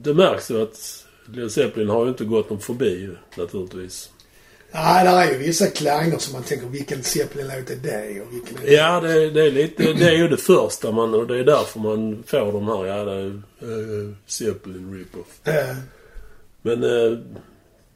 det 0.04 0.14
märks 0.14 0.52
ju 0.52 0.62
att 0.62 1.06
Led 1.34 1.52
Zeppelin 1.52 1.90
har 1.90 2.04
ju 2.04 2.10
inte 2.10 2.26
gått 2.26 2.50
dem 2.50 2.60
förbi 2.60 3.10
naturligtvis. 3.38 4.10
Nej, 4.72 5.06
där 5.06 5.18
är 5.22 5.32
ju 5.32 5.38
vissa 5.38 5.68
klanger 5.68 6.18
som 6.18 6.34
man 6.34 6.44
tänker 6.44 6.68
vilken 6.68 7.04
Zeppelin-låt 7.04 7.70
är 7.70 7.76
det 7.76 8.22
och 8.22 8.34
vilken 8.34 8.58
är 8.58 8.66
det? 8.66 8.74
Ja, 8.74 9.00
det, 9.00 9.30
det 9.30 9.46
är 9.46 9.52
lite, 9.52 9.94
det 9.94 10.10
är 10.10 10.18
ju 10.18 10.28
det 10.28 10.38
första 10.38 10.92
man, 10.92 11.14
och 11.14 11.28
det 11.28 11.40
är 11.40 11.44
därför 11.44 11.80
man 11.80 12.24
får 12.28 12.52
de 12.52 12.68
här, 12.68 12.86
ja 12.86 13.04
det 13.04 13.12
är 13.12 13.26
uh, 13.70 14.14
Zeppelin 14.26 14.94
rip-off. 14.94 15.48
Eh, 15.48 15.76
Men 16.62 16.84
eh, 16.84 17.18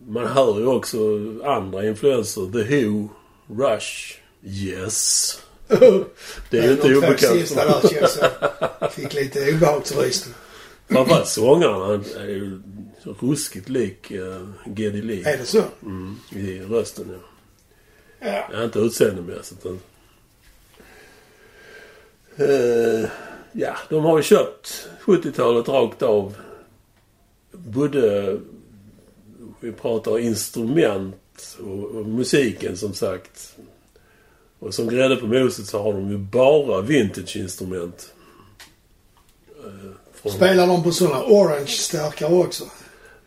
man 0.08 0.28
hör 0.28 0.60
ju 0.60 0.66
också 0.66 0.98
andra 1.46 1.86
influenser. 1.88 2.42
The 2.54 2.86
Who, 2.86 3.10
Rush, 3.48 4.16
Yes. 4.44 5.40
Det 6.50 6.58
är 6.58 6.64
ju 6.64 6.72
inte 6.72 6.88
de 6.88 6.96
obekant. 6.98 7.20
sista 7.40 7.66
där 7.66 7.90
känns 7.90 8.20
jag 8.80 8.94
fick 8.94 9.14
lite 9.14 9.52
obehagsrysning. 9.54 10.34
Framförallt 10.90 11.28
sångaren, 11.28 11.82
han 11.82 12.06
är 12.24 12.28
ju 12.28 12.62
ruskigt 13.04 13.70
lik 13.70 14.12
uh, 14.12 14.50
Geddy 14.76 15.02
Lee. 15.02 15.34
Är 15.34 15.38
det 15.38 15.46
så? 15.46 15.64
Mm, 15.84 16.16
I 16.32 16.60
rösten 16.60 17.06
ja. 17.10 17.18
Ja. 18.32 18.50
Ja, 18.54 18.64
inte 18.64 18.80
utseendemässigt. 18.80 19.64
men- 19.64 19.80
Eh, 22.36 23.10
ja, 23.52 23.78
de 23.90 24.04
har 24.04 24.18
ju 24.18 24.24
köpt 24.24 24.88
70-talet 25.06 25.68
rakt 25.68 26.02
av. 26.02 26.36
Både, 27.52 28.38
vi 29.60 29.72
pratar 29.72 30.20
instrument 30.20 31.58
och, 31.60 31.84
och 31.86 32.06
musiken 32.06 32.78
som 32.78 32.94
sagt. 32.94 33.56
Och 34.60 34.74
som 34.74 34.88
grädde 34.88 35.16
på 35.16 35.28
moset 35.28 35.66
så 35.68 35.82
har 35.84 35.94
de 35.94 36.12
ju 36.12 36.18
bara 36.18 36.82
vintage-instrument. 36.82 38.14
Eh, 40.24 40.30
Spelar 40.32 40.68
de 40.68 40.84
på 40.84 40.92
sådana 40.92 41.24
orange-stärkare 41.24 42.34
också? 42.34 42.64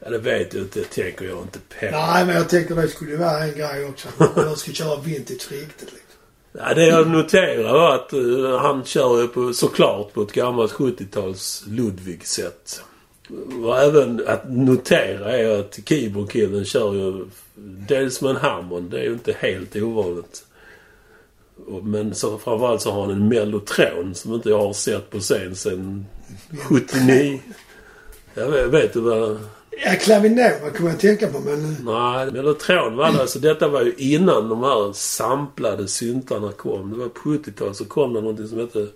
Ja, 0.04 0.10
det 0.10 0.18
vet 0.18 0.54
jag 0.54 0.62
inte. 0.62 0.78
Det 0.78 0.84
tänker 0.84 1.24
jag 1.24 1.42
inte 1.42 1.58
på. 1.58 1.74
Nej, 1.80 2.26
men 2.26 2.36
jag 2.36 2.48
tänker 2.48 2.74
det 2.74 2.88
skulle 2.88 3.16
vara 3.16 3.44
en 3.44 3.54
grej 3.58 3.84
också. 3.84 4.08
De 4.34 4.56
ska 4.56 4.72
köra 4.72 5.00
vintage 5.00 5.52
riktigt 5.52 5.92
liksom. 5.92 6.12
Ja, 6.52 6.74
det 6.74 6.86
jag 6.86 7.10
noterar 7.10 7.72
var 7.72 7.94
att 7.94 8.12
eh, 8.12 8.58
han 8.58 8.84
kör 8.84 9.22
ju 9.22 9.28
på, 9.28 9.52
såklart 9.52 10.12
på 10.12 10.22
ett 10.22 10.32
gammalt 10.32 10.72
70-tals 10.72 11.64
Ludwig-sätt. 11.66 12.82
Och 13.64 13.78
även 13.78 14.22
att 14.26 14.50
notera 14.50 15.36
är 15.36 15.60
att 15.60 15.78
keyboardkillen 15.86 16.64
kör 16.64 16.94
ju 16.94 17.26
dels 17.88 18.22
med 18.22 18.30
en 18.30 18.36
Hammond. 18.36 18.90
Det 18.90 18.98
är 18.98 19.04
ju 19.04 19.12
inte 19.12 19.36
helt 19.38 19.76
ovanligt. 19.76 20.44
Men 21.82 22.14
så, 22.14 22.38
framförallt 22.38 22.82
så 22.82 22.92
har 22.92 23.00
han 23.00 23.10
en 23.10 23.28
Mellotron 23.28 24.14
som 24.14 24.34
inte 24.34 24.48
jag 24.48 24.58
har 24.58 24.72
sett 24.72 25.10
på 25.10 25.20
scen 25.20 25.56
sedan 25.56 26.06
79. 26.68 27.40
Jag 28.34 28.48
vet, 28.48 28.66
vet 28.66 28.92
du 28.92 29.00
vad... 29.00 29.38
Ja, 29.84 29.94
Clavinora 30.00 30.70
kommer 30.70 30.90
jag 30.90 30.94
att 30.94 31.00
tänka 31.00 31.28
på 31.28 31.40
men... 31.40 31.76
Nej, 31.84 32.30
Mellotron 32.32 32.96
var 32.96 33.12
det. 33.12 33.20
Alltså 33.20 33.38
detta 33.38 33.68
var 33.68 33.82
ju 33.82 33.94
innan 33.96 34.48
de 34.48 34.62
här 34.62 34.92
samplade 34.92 35.88
syntarna 35.88 36.52
kom. 36.52 36.90
Det 36.90 36.98
var 36.98 37.08
på 37.08 37.20
70-talet 37.20 37.76
så 37.76 37.84
kom 37.84 38.14
det 38.14 38.20
någonting 38.20 38.48
som 38.48 38.58
hette 38.58 38.86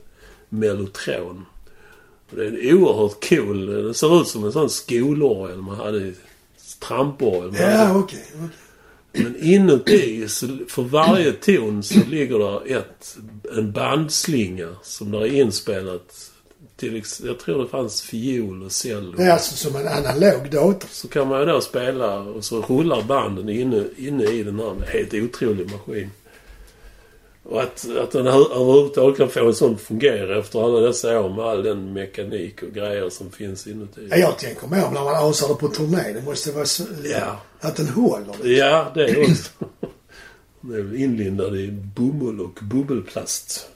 Mellotron. 0.48 1.46
Och 2.30 2.36
det 2.36 2.44
är 2.44 2.48
en 2.48 2.78
oerhört 2.78 3.28
cool... 3.28 3.66
Den 3.66 3.94
ser 3.94 4.20
ut 4.20 4.28
som 4.28 4.44
en 4.44 4.52
sån 4.52 4.70
skolorgel 4.70 5.62
man 5.62 5.76
hade 5.76 6.12
tramporgel. 6.80 7.52
man. 7.52 7.60
Ja, 7.60 7.98
okej. 7.98 8.24
okej. 8.34 8.48
Men 9.12 9.36
inuti, 9.36 10.28
så 10.28 10.46
för 10.68 10.82
varje 10.82 11.32
ton 11.32 11.82
så 11.82 12.00
ligger 12.08 12.38
det 12.38 12.74
ett, 12.74 13.16
en 13.56 13.72
bandslinga 13.72 14.68
som 14.82 15.10
där 15.10 15.20
är 15.20 15.40
inspelat. 15.40 16.30
Till, 16.76 17.02
jag 17.24 17.38
tror 17.38 17.62
det 17.62 17.68
fanns 17.68 18.02
fiol 18.02 18.62
och 18.62 18.72
cello. 18.72 19.12
Det 19.16 19.22
är 19.22 19.30
alltså 19.32 19.56
som 19.56 19.76
en 19.76 19.88
analog 19.88 20.50
dator. 20.50 20.88
Så 20.90 21.08
kan 21.08 21.28
man 21.28 21.40
ju 21.40 21.46
då 21.46 21.60
spela 21.60 22.18
och 22.20 22.44
så 22.44 22.60
rullar 22.62 23.02
banden 23.02 23.48
inne, 23.48 23.84
inne 23.96 24.24
i 24.24 24.42
den 24.42 24.58
här. 24.58 24.74
Helt 24.86 25.14
otrolig 25.14 25.70
maskin. 25.72 26.10
Och 27.42 27.62
att, 27.62 27.86
att 28.02 28.10
den 28.10 28.26
över- 28.26 28.54
överhuvudtaget 28.62 29.16
kan 29.18 29.28
få 29.28 29.46
en 29.46 29.54
sån 29.54 29.78
fungera 29.78 30.38
efter 30.38 30.64
alla 30.64 30.80
dessa 30.80 31.20
år 31.20 31.28
med 31.28 31.44
all 31.44 31.62
den 31.62 31.92
mekanik 31.92 32.62
och 32.62 32.68
grejer 32.74 33.10
som 33.10 33.30
finns 33.30 33.66
inuti. 33.66 34.08
Ja, 34.10 34.16
jag 34.16 34.38
tänker 34.38 34.66
mer 34.68 34.90
när 34.90 35.04
man 35.04 35.28
asar 35.30 35.48
det 35.48 35.54
på 35.54 35.68
turné. 35.68 36.12
Det 36.12 36.22
måste 36.24 36.52
vara 36.52 36.64
så, 36.64 36.82
Ja. 37.04 37.40
att 37.60 37.76
den 37.76 37.88
håller. 37.88 38.46
Ja, 38.58 38.90
det 38.94 39.04
är 39.04 39.20
också. 39.30 39.50
Den 40.60 40.74
är 40.94 40.96
inlindad 40.96 41.56
i 41.56 41.68
bomull 41.70 42.40
och 42.40 42.58
bubbelplast. 42.62 43.68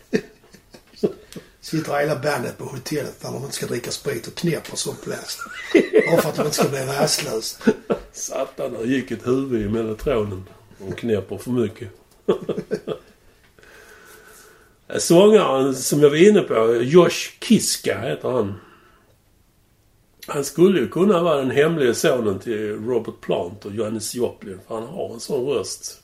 Sitter 1.71 2.01
hela 2.01 2.17
bandet 2.17 2.59
på 2.59 2.65
hotellet 2.65 3.21
där 3.21 3.33
de 3.33 3.37
inte 3.37 3.55
ska 3.55 3.67
dricka 3.67 3.91
sprit 3.91 4.27
och 4.27 4.35
knäpper 4.35 4.77
som 4.77 4.97
plast. 4.97 5.41
Bara 6.11 6.23
för 6.23 6.29
att 6.29 6.37
de 6.37 6.43
inte 6.43 6.57
ska 6.57 6.69
bli 6.69 6.79
rastlösa. 6.79 7.73
Satan, 8.13 8.73
där 8.73 8.85
gick 8.85 9.11
ett 9.11 9.27
huvud 9.27 9.63
i 9.63 9.69
mellotronen. 9.69 10.45
De 10.79 10.93
knäpper 10.93 11.39
för 11.39 11.51
mycket. 11.51 11.89
Eh, 14.89 14.99
sångaren 14.99 15.75
som 15.75 16.01
jag 16.01 16.11
var 16.11 16.29
inne 16.29 16.41
på, 16.41 16.83
Josh 16.83 17.31
Kiska 17.41 18.01
heter 18.01 18.29
han. 18.29 18.55
Han 20.27 20.45
skulle 20.45 20.81
ju 20.81 20.89
kunna 20.89 21.23
vara 21.23 21.37
den 21.37 21.51
hemliga 21.51 21.95
sonen 21.95 22.39
till 22.39 22.87
Robert 22.87 23.21
Plant 23.21 23.65
och 23.65 23.75
Janis 23.75 24.15
Joplin. 24.15 24.61
För 24.69 24.75
han 24.75 24.87
har 24.87 25.15
en 25.15 25.21
sån 25.21 25.47
röst. 25.47 26.03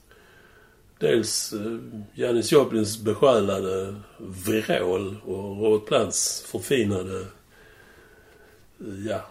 Dels 0.98 1.52
eh, 1.52 1.78
Janis 2.14 2.52
Joplins 2.52 2.98
besjälade 2.98 3.94
vrål 4.18 5.16
och 5.24 5.60
Robert 5.62 5.88
Plants 5.88 6.44
förfinade, 6.46 7.20
eh, 7.20 9.06
ja, 9.08 9.26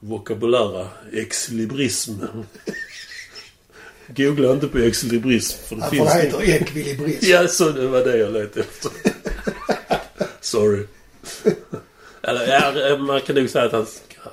vokabulära 0.00 0.88
exlibrism. 1.12 2.12
Googla 4.16 4.52
inte 4.52 4.66
på 4.68 4.78
exlibrism 4.78 5.58
för 5.68 5.76
det 5.76 5.82
Ja, 5.82 5.88
för 5.88 5.96
finns 5.96 6.12
det 6.12 6.22
inget. 6.24 6.34
heter 6.34 6.62
ekvilibrism. 6.62 7.26
Ja, 7.30 7.48
så 7.48 7.70
det 7.70 7.86
var 7.88 8.00
det 8.04 8.16
jag 8.18 8.32
letade 8.32 8.60
efter. 8.60 8.90
Sorry. 10.40 10.86
Eller 12.22 12.46
ja, 12.88 12.96
man 12.98 13.20
kan 13.20 13.36
nog 13.36 13.50
säga 13.50 13.64
att 13.64 13.72
han, 13.72 13.86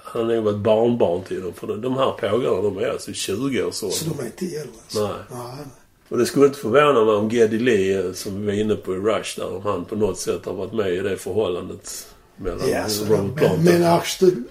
han 0.04 0.26
har 0.26 0.34
nog 0.36 0.44
varit 0.44 0.58
barnbarn 0.58 1.24
till 1.24 1.42
dem. 1.42 1.54
För 1.54 1.68
de, 1.68 1.82
de 1.82 1.94
här 1.98 2.12
pågarna 2.12 2.62
de 2.62 2.78
är 2.78 2.88
alltså 2.90 3.14
20 3.14 3.64
år 3.64 3.72
så. 3.72 3.90
Så 3.90 4.06
de 4.06 4.20
är 4.20 4.26
inte 4.26 4.46
äldre. 4.46 4.62
alltså. 4.84 5.08
Nej. 5.08 5.18
Nej. 5.32 5.66
Och 6.10 6.18
det 6.18 6.26
skulle 6.26 6.46
inte 6.46 6.60
förvåna 6.60 7.06
mig 7.06 7.16
om 7.16 7.30
Geddy 7.30 7.60
Lee, 7.60 8.14
som 8.14 8.40
vi 8.40 8.46
var 8.46 8.54
inne 8.54 8.76
på 8.76 8.94
i 8.94 8.98
Rush 8.98 9.40
där, 9.40 9.56
om 9.56 9.62
han 9.64 9.86
på 9.86 9.96
något 9.96 10.20
sätt 10.20 10.46
har 10.46 10.54
varit 10.54 10.74
med 10.74 10.94
i 10.94 11.00
det 11.00 11.18
förhållandet 11.18 12.08
mellan 12.36 12.70
Ja, 12.70 12.90
så, 12.90 13.06
Robert 13.06 13.20
men, 13.20 13.36
Plant 13.36 13.64
men 13.64 13.84
Arch, 13.84 14.20
du, 14.20 14.44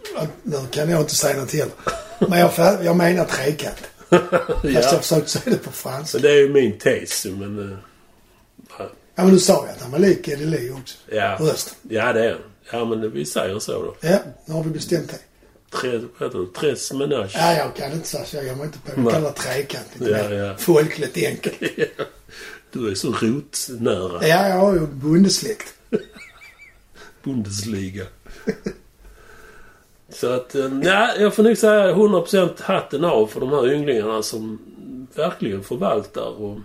nu 0.42 0.56
kan 0.70 0.90
jag 0.90 1.00
inte 1.00 1.14
säga 1.14 1.40
något 1.40 1.52
heller. 1.52 1.72
Men 2.28 2.38
jag, 2.38 2.52
jag 2.84 2.96
menar 2.96 3.24
trekant. 3.24 3.76
Fast 4.08 4.64
ja. 4.64 4.70
jag 4.70 5.00
försökte 5.00 5.30
säga 5.30 5.56
det 5.56 5.64
på 5.64 5.70
franska. 5.70 6.18
Så 6.18 6.18
det 6.18 6.30
är 6.30 6.36
ju 6.36 6.48
min 6.52 6.78
tes 6.78 7.26
men... 7.26 7.58
eh, 7.72 7.78
ja. 8.78 8.88
Ja, 9.14 9.24
men 9.24 9.32
du 9.32 9.38
sa 9.38 9.66
ju 9.66 9.72
att 9.72 9.82
han 9.82 9.90
var 9.90 9.98
lik 9.98 10.28
Eddie 10.28 10.44
Lee 10.44 10.72
också. 10.72 10.96
Ja, 11.10 11.36
Rösten. 11.40 11.74
ja 11.82 12.12
det 12.12 12.24
är 12.24 12.30
han. 12.30 12.40
Ja, 12.70 12.84
men 12.84 13.10
vi 13.12 13.24
säger 13.24 13.58
så 13.58 13.72
då. 13.72 13.94
Ja, 14.00 14.18
nu 14.44 14.54
har 14.54 14.62
vi 14.62 14.70
bestämt 14.70 15.08
det. 15.08 15.18
Tre, 15.70 15.90
vad 16.18 16.28
heter 16.28 16.38
det? 16.38 16.46
Tres 16.60 16.92
menage. 16.92 17.32
Ja, 17.34 17.54
jag 17.56 17.76
kan 17.76 17.92
inte 17.92 18.08
säga 18.08 18.24
så. 18.24 18.36
Jag 18.36 18.56
mig 18.56 18.66
inte 18.66 18.78
på. 18.78 19.10
Kallar 19.10 19.30
det 19.30 19.36
trekant. 19.36 19.86
Lite 19.94 20.10
Ja, 20.10 20.34
ja. 20.34 20.54
folkligt 20.58 21.16
enkelt. 21.16 21.54
Du 22.72 22.90
är 22.90 22.94
så 22.94 23.12
rotnära. 23.12 24.26
Ja, 24.28 24.48
jag 24.48 24.56
har 24.56 24.74
ju 24.74 24.80
bondesläkt. 24.86 25.74
Bundesliga. 27.22 28.04
Så 30.08 30.32
att, 30.32 30.54
eh, 30.54 30.68
nej, 30.68 31.16
jag 31.18 31.34
får 31.34 31.42
nog 31.42 31.56
säga 31.58 31.92
100% 31.94 32.62
hatten 32.62 33.04
av 33.04 33.26
för 33.26 33.40
de 33.40 33.50
här 33.50 33.72
ynglingarna 33.72 34.22
som 34.22 34.58
verkligen 35.14 35.62
förvaltar 35.62 36.42
och 36.42 36.58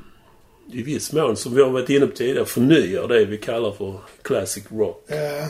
i 0.72 0.84
viss 0.84 1.14
mån, 1.14 1.38
som 1.38 1.56
vi 1.56 1.62
har 1.62 1.70
varit 1.70 1.90
inne 1.90 2.08
på 2.08 2.16
tidigare, 2.16 2.46
förnyar 2.46 3.08
det 3.08 3.26
vi 3.26 3.38
kallar 3.38 3.72
för 3.72 4.00
classic 4.22 4.64
rock. 4.72 5.06
Ja, 5.08 5.48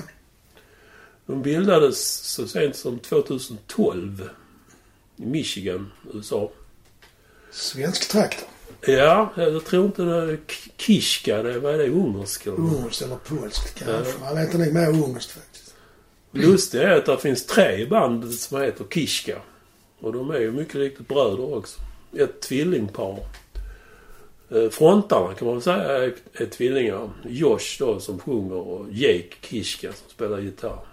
De 1.32 1.42
bildades 1.42 1.98
så 2.18 2.48
sent 2.48 2.76
som 2.76 3.00
2012 3.00 4.30
i 5.18 5.26
Michigan, 5.26 5.92
USA. 6.14 6.52
svensk 7.52 8.12
traktor. 8.12 8.48
Ja, 8.82 9.34
jag 9.38 9.66
tror 9.66 9.86
inte 9.86 10.04
det 10.04 10.16
är 10.16 10.40
Kishka. 10.78 11.44
Det, 11.44 11.60
vad 11.60 11.74
är 11.74 11.78
det? 11.78 11.90
Ungerska? 11.90 12.50
eller? 12.50 12.60
Ungerskt 12.60 13.02
eller 13.02 13.16
polskt 13.16 13.76
kanske. 13.76 14.20
Man 14.20 14.36
letar 14.36 14.60
nog 14.60 14.74
mer 14.74 14.90
ungerskt 14.90 15.32
faktiskt. 15.32 15.76
Lustigt 16.32 16.82
är 16.82 16.92
att 16.92 17.06
det 17.06 17.18
finns 17.18 17.46
tre 17.46 17.86
band 17.86 18.34
som 18.34 18.62
heter 18.62 18.86
Kishka. 18.90 19.42
Och 20.00 20.14
de 20.14 20.32
är 20.32 20.40
ju 20.40 20.52
mycket 20.52 20.76
riktigt 20.76 21.08
bröder 21.08 21.54
också. 21.54 21.82
Ett 22.18 22.42
tvillingpar. 22.42 23.20
Eh, 24.50 24.70
Frontarna 24.70 25.34
kan 25.34 25.46
man 25.46 25.56
väl 25.56 25.64
säga 25.64 25.84
är, 25.84 26.16
är 26.34 26.46
tvillingar. 26.46 27.10
Josh 27.30 27.80
då 27.80 28.00
som 28.00 28.20
sjunger 28.20 28.56
och 28.56 28.86
Jake 28.92 29.36
Kishka 29.42 29.94
som 29.94 30.10
spelar 30.10 30.40
gitarr. 30.40 30.91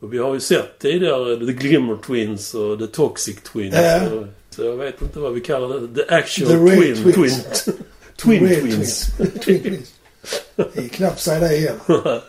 Och 0.00 0.12
vi 0.12 0.18
har 0.18 0.34
ju 0.34 0.40
sett 0.40 0.78
tidigare 0.78 1.46
The 1.46 1.52
Glimmer 1.52 1.96
Twins 1.96 2.54
och 2.54 2.78
The 2.78 2.86
Toxic 2.86 3.42
Twins. 3.42 3.74
Ja. 3.74 4.08
Så, 4.10 4.26
så 4.50 4.64
jag 4.64 4.76
vet 4.76 5.02
inte 5.02 5.18
vad 5.18 5.32
vi 5.32 5.40
kallar 5.40 5.80
det. 5.80 6.04
The 6.04 6.14
Actual 6.14 6.50
The 6.50 6.76
Twin. 6.76 7.12
Twins. 7.12 7.64
Twin, 7.64 7.74
twin 8.16 8.48
Real 8.48 8.60
Twins. 8.60 9.06
Twin 9.44 9.62
Twins. 9.62 9.94
Det 10.56 10.78
är 10.78 10.88
knappt 10.88 11.20
säga 11.20 11.40
det 11.40 11.46
heller. 11.46 12.22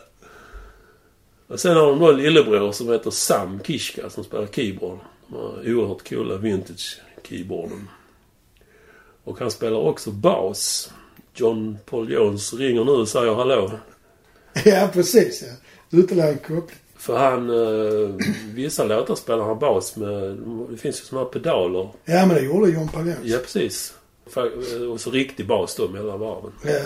Och 1.48 1.60
sen 1.60 1.76
har 1.78 1.86
de 1.86 2.00
då 2.00 2.12
en 2.12 2.18
lillebror 2.18 2.72
som 2.72 2.90
heter 2.90 3.12
Sam 3.12 3.60
Kishka 3.64 4.10
som 4.10 4.24
spelar 4.24 4.48
keyboard. 4.48 5.00
De 5.28 5.36
har 5.36 5.74
oerhört 5.74 6.10
coola 6.10 6.38
vintage 6.38 7.02
keyboarden. 7.24 7.88
Och 9.24 9.40
han 9.40 9.52
spelar 9.52 9.78
också 9.78 10.12
bas. 10.12 10.92
John 11.36 11.78
Paul 11.86 12.12
Jones 12.12 12.54
ringer 12.54 12.86
nu 12.86 12.92
och 12.92 13.08
säger 13.08 13.34
hallå. 13.34 13.72
Ja, 14.66 14.90
precis 14.94 15.44
ja. 15.44 16.00
Ytterligare 16.00 16.32
en 16.32 16.38
koppling. 16.38 16.80
För 17.00 17.18
han... 17.18 17.50
Eh, 17.50 18.16
vissa 18.54 18.84
låtar 18.84 19.16
spelar 19.16 19.44
han 19.46 19.60
bas 19.60 19.96
med... 19.96 20.38
Det 20.70 20.78
finns 20.78 21.02
ju 21.02 21.06
såna 21.06 21.22
här 21.22 21.28
pedaler. 21.30 21.90
Ja, 22.06 22.26
men 22.26 22.30
det 22.36 22.42
gjorde 22.42 22.72
John 22.72 22.88
Paul 22.88 23.08
Jones. 23.08 23.20
Ja, 23.24 23.38
precis. 23.38 23.94
Fa- 24.34 24.86
Och 24.88 25.02
så 25.02 25.12
riktig 25.12 25.48
bas 25.48 25.76
då 25.76 25.88
mellan 25.88 26.20
varven. 26.20 26.52
Ja. 26.64 26.80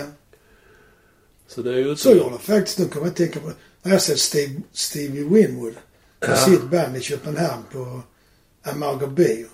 Så 1.47 1.61
det 1.61 1.73
är 1.73 1.77
ju... 1.77 1.95
Så 1.95 2.11
gjorde 2.11 2.29
det 2.35 2.53
faktiskt. 2.53 2.79
Nu 2.79 2.85
kommer 2.85 3.05
jag 3.05 3.11
att 3.11 3.17
tänka 3.17 3.39
på 3.39 3.51
när 3.83 3.91
jag 3.91 4.01
sett 4.01 4.19
Steve, 4.19 4.61
Stevie 4.71 5.23
Winwood 5.23 5.73
på 6.19 6.31
Ja. 6.31 6.35
sitt 6.35 6.63
band 6.63 6.97
i 6.97 7.01
Köpenhamn 7.01 7.63
på 7.71 8.01
Amarga 8.63 9.07
Bio. 9.07 9.47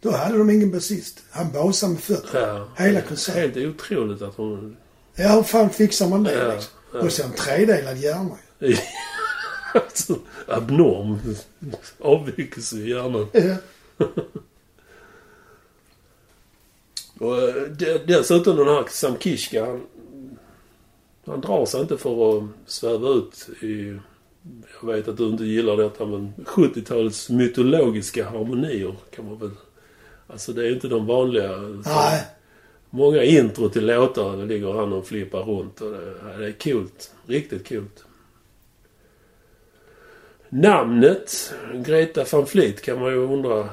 Då 0.00 0.10
hade 0.10 0.38
de 0.38 0.50
ingen 0.50 0.70
basist. 0.70 1.22
Han 1.30 1.52
basade 1.52 1.92
med 1.92 2.00
fötterna. 2.02 2.46
Ja. 2.76 2.84
Hela 2.84 3.00
konserten. 3.00 3.40
Helt 3.42 3.56
otroligt 3.74 4.22
att 4.22 4.34
hon... 4.36 4.76
Ja, 5.14 5.28
hur 5.34 5.42
fan 5.42 5.70
fixar 5.70 6.08
man 6.08 6.22
det 6.24 6.34
Ja, 6.34 6.54
liksom? 6.54 6.72
ja. 6.92 6.98
Och 7.00 7.20
en 7.20 7.32
tredelad 7.32 7.96
hjärna. 7.98 8.36
Alltså, 9.74 10.18
abnorm 10.48 11.18
avvikelse 12.00 12.76
i 12.76 12.90
hjärnan. 12.90 13.26
Ja. 13.32 13.56
Och 17.18 17.38
eh, 17.42 17.54
de- 17.78 17.98
dessutom 18.06 18.56
den 18.56 18.68
här 18.68 18.84
Sam 18.90 19.18
Kishka, 19.18 19.66
han, 19.66 19.80
han 21.26 21.40
drar 21.40 21.66
sig 21.66 21.80
inte 21.80 21.98
för 21.98 22.38
att 22.38 22.44
sväva 22.66 23.08
ut 23.08 23.48
i... 23.62 23.98
Jag 24.82 24.92
vet 24.92 25.08
att 25.08 25.16
du 25.16 25.26
inte 25.26 25.44
gillar 25.44 25.76
detta 25.76 26.06
men 26.06 26.32
70-talets 26.36 27.30
mytologiska 27.30 28.28
harmonier 28.28 28.94
kan 29.16 29.24
man 29.26 29.38
väl... 29.38 29.50
Alltså 30.26 30.52
det 30.52 30.66
är 30.66 30.72
inte 30.72 30.88
de 30.88 31.06
vanliga... 31.06 31.56
Nej. 31.86 32.22
många 32.90 33.22
intro 33.22 33.68
till 33.68 33.86
låtar. 33.86 34.36
Det 34.36 34.44
ligger 34.46 34.72
han 34.72 34.92
och 34.92 35.06
flippar 35.06 35.42
runt. 35.42 35.80
Och 35.80 35.90
det, 35.90 36.14
det 36.38 36.46
är 36.46 36.52
kul. 36.52 36.88
Riktigt 37.26 37.66
kul. 37.66 37.84
Namnet 40.54 41.54
Greta 41.74 42.24
van 42.32 42.46
Fleet 42.46 42.82
kan 42.82 43.00
man 43.00 43.10
ju 43.10 43.18
undra 43.18 43.68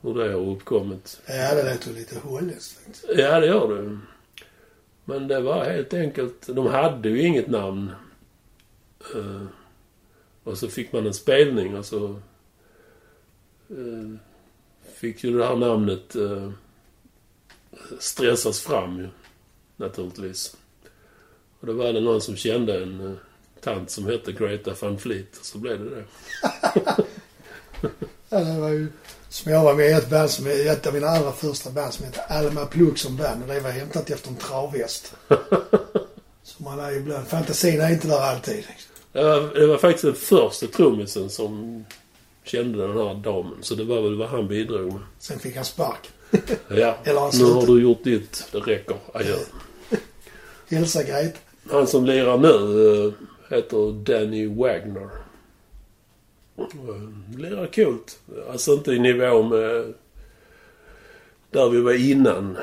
hur 0.00 0.14
det 0.14 0.32
har 0.32 0.40
uppkommit. 0.50 1.20
Ja, 1.26 1.54
det 1.54 1.72
låter 1.74 1.92
lite 1.92 2.18
holländskt 2.18 2.78
faktiskt. 2.78 3.04
Ja, 3.16 3.40
det 3.40 3.46
gör 3.46 3.74
det. 3.74 3.98
Men 5.04 5.28
det 5.28 5.40
var 5.40 5.64
helt 5.64 5.94
enkelt... 5.94 6.46
De 6.46 6.66
hade 6.66 7.08
ju 7.08 7.22
inget 7.22 7.48
namn. 7.48 7.90
Eh, 9.14 9.42
och 10.44 10.58
så 10.58 10.68
fick 10.68 10.92
man 10.92 11.06
en 11.06 11.14
spelning 11.14 11.76
och 11.76 11.84
så... 11.84 12.08
eh, 13.68 14.14
fick 14.94 15.24
ju 15.24 15.38
det 15.38 15.46
här 15.46 15.56
namnet 15.56 16.16
eh, 16.16 16.50
stressas 17.98 18.60
fram 18.60 18.98
ju. 18.98 19.08
Naturligtvis. 19.76 20.56
Och 21.60 21.66
då 21.66 21.72
var 21.72 21.92
det 21.92 22.00
någon 22.00 22.20
som 22.20 22.36
kände 22.36 22.82
en 22.82 23.18
tant 23.60 23.90
som 23.90 24.06
hette 24.06 24.32
Greta 24.32 24.74
van 24.80 24.98
Fleet. 24.98 25.38
Så 25.42 25.58
blev 25.58 25.84
det 25.84 25.90
det. 25.90 26.04
Ja, 28.30 28.38
det 28.38 28.60
var 28.60 28.68
ju 28.68 28.88
som 29.28 29.52
jag 29.52 29.62
var 29.64 29.74
med 29.74 29.86
i 29.86 29.92
ett 29.92 30.10
band 30.10 30.30
som 30.30 30.46
ett 30.46 30.86
av 30.86 30.94
mina 30.94 31.06
allra 31.06 31.32
första 31.32 31.70
band 31.70 31.94
som 31.94 32.04
heter 32.04 32.22
Alma 32.28 32.66
Plug 32.66 32.98
som 32.98 33.16
band 33.16 33.42
och 33.42 33.48
det 33.48 33.60
var 33.60 33.70
hämtat 33.70 34.10
efter 34.10 34.28
en 34.28 34.36
travhäst. 34.36 35.14
Så 36.42 36.62
man 36.62 36.80
är 36.80 36.90
ju 36.90 36.96
ibland, 36.96 37.26
fantasin 37.26 37.80
är 37.80 37.92
inte 37.92 38.08
där 38.08 38.20
alltid. 38.20 38.64
Det 39.12 39.22
var, 39.22 39.54
det 39.54 39.66
var 39.66 39.78
faktiskt 39.78 40.04
den 40.04 40.14
första 40.14 40.66
trummisen 40.66 41.30
som 41.30 41.84
kände 42.44 42.86
den 42.86 42.96
här 42.96 43.14
damen. 43.14 43.58
Så 43.60 43.74
det 43.74 43.84
var 43.84 44.02
väl 44.02 44.16
vad 44.18 44.28
han 44.28 44.48
bidrog 44.48 44.92
med. 44.92 45.02
Sen 45.18 45.38
fick 45.38 45.56
han 45.56 45.64
spark. 45.64 46.10
Ja, 46.68 46.96
Eller 47.04 47.38
nu 47.38 47.52
har 47.52 47.66
du 47.66 47.82
gjort 47.82 48.04
ditt. 48.04 48.48
Det 48.52 48.58
räcker. 48.58 48.96
Adjö. 49.14 49.36
Hälsa 50.70 51.02
Greta. 51.02 51.38
Han 51.70 51.86
som 51.86 52.06
lirar 52.06 52.38
nu 52.38 52.48
eh, 53.06 53.12
heter 53.50 53.92
Danny 53.92 54.46
Wagner. 54.46 55.08
Eh, 56.58 57.36
Lirar 57.38 57.66
coolt. 57.66 58.18
Alltså 58.50 58.72
inte 58.72 58.92
i 58.92 58.98
nivå 58.98 59.42
med 59.42 59.94
där 61.50 61.68
vi 61.68 61.80
var 61.80 62.10
innan. 62.10 62.58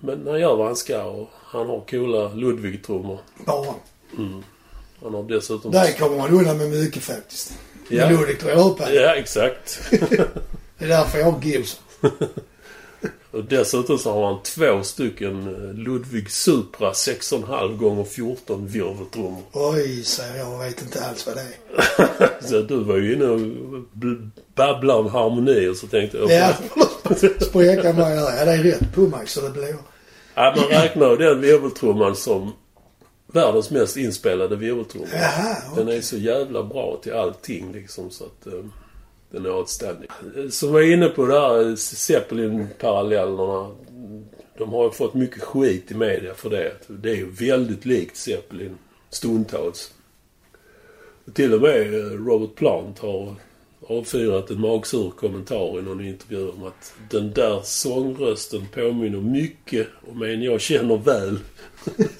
Men 0.00 0.26
han 0.26 0.40
gör 0.40 0.56
vad 0.56 0.66
han 0.66 0.76
ska 0.76 1.04
och 1.04 1.30
han 1.32 1.66
har 1.66 1.80
coola 1.90 2.34
Ludwig-trummor. 2.34 3.18
Bara. 3.46 3.74
Han 5.02 5.14
har 5.14 5.22
dessutom... 5.22 5.72
Där 5.72 5.98
kommer 5.98 6.16
man 6.16 6.30
undan 6.30 6.58
med 6.58 6.70
mycket 6.70 7.02
faktiskt. 7.02 7.58
Ja. 7.88 8.10
Med 8.10 8.76
Per? 8.76 8.92
Ja, 8.92 9.14
exakt. 9.14 9.90
Det 10.78 10.84
är 10.84 10.88
därför 10.88 11.18
jag 11.18 11.30
har 11.30 11.42
Gibson. 11.42 11.84
Och 13.32 13.44
dessutom 13.44 13.98
så 13.98 14.12
har 14.12 14.26
han 14.26 14.42
två 14.42 14.82
stycken 14.82 15.54
eh, 15.54 15.74
Ludwig 15.74 16.30
Supra 16.30 16.92
6,5 16.92 17.76
gånger 17.76 18.04
14 18.04 18.66
virveltrummor. 18.66 19.42
Oj, 19.52 20.04
säger 20.04 20.36
jag 20.36 20.58
vet 20.58 20.82
inte 20.82 21.04
alls 21.04 21.26
vad 21.26 21.36
det 21.36 21.40
är. 21.40 22.28
Så 22.48 22.60
du 22.60 22.84
var 22.84 22.96
ju 22.96 23.14
inne 23.14 23.24
och 23.24 23.38
bl- 23.94 24.30
babblade 24.54 24.98
om 25.00 25.06
harmoni 25.10 25.68
och 25.68 25.76
så 25.76 25.86
tänkte 25.86 26.18
jag... 26.18 26.30
Ja, 26.30 26.54
spreka 27.40 27.92
mig 27.92 28.16
där. 28.16 28.36
Ja, 28.38 28.44
det 28.44 28.52
är 28.52 28.62
rätt 28.62 28.96
mig 28.96 29.26
så 29.26 29.40
det 29.40 29.50
blir... 29.50 29.76
Ja, 30.34 30.54
man 30.56 30.64
räknar 30.82 31.10
ju 31.10 31.16
den 31.16 31.40
virveltrumman 31.40 32.16
som 32.16 32.52
världens 33.32 33.70
mest 33.70 33.96
inspelade 33.96 34.56
virveltrumma. 34.56 35.06
Jaha, 35.12 35.56
Den 35.76 35.88
är 35.88 36.00
så 36.00 36.16
jävla 36.16 36.62
bra 36.62 36.98
till 37.02 37.12
allting 37.12 37.72
liksom 37.72 38.10
så 38.10 38.24
att 38.24 38.46
eh, 38.46 38.52
den 39.32 39.46
är 39.46 39.50
outstanding. 39.50 40.08
Som 40.50 40.72
var 40.72 40.80
inne 40.80 41.08
på 41.08 41.26
det 41.26 41.40
här 41.40 41.76
Zeppelin-parallellerna. 41.76 43.70
De 44.58 44.72
har 44.72 44.84
ju 44.84 44.90
fått 44.90 45.14
mycket 45.14 45.42
skit 45.42 45.90
i 45.90 45.94
media 45.94 46.34
för 46.34 46.50
det. 46.50 46.72
Det 46.86 47.10
är 47.10 47.14
ju 47.14 47.30
väldigt 47.30 47.84
likt 47.84 48.16
Zeppelin 48.16 48.78
stundtals. 49.10 49.92
Till 51.34 51.54
och 51.54 51.60
med 51.60 51.94
eh, 51.94 52.10
Robert 52.26 52.54
Plant 52.54 52.98
har 52.98 53.34
avfyrat 53.88 54.50
en 54.50 54.60
magsur 54.60 55.10
kommentar 55.10 55.78
i 55.78 55.82
någon 55.82 56.04
intervju 56.04 56.48
om 56.48 56.64
att 56.64 56.94
den 57.10 57.32
där 57.32 57.60
sångrösten 57.62 58.66
påminner 58.74 59.20
mycket 59.20 59.86
om 60.10 60.22
en 60.22 60.42
jag 60.42 60.60
känner 60.60 60.96
väl. 60.96 61.38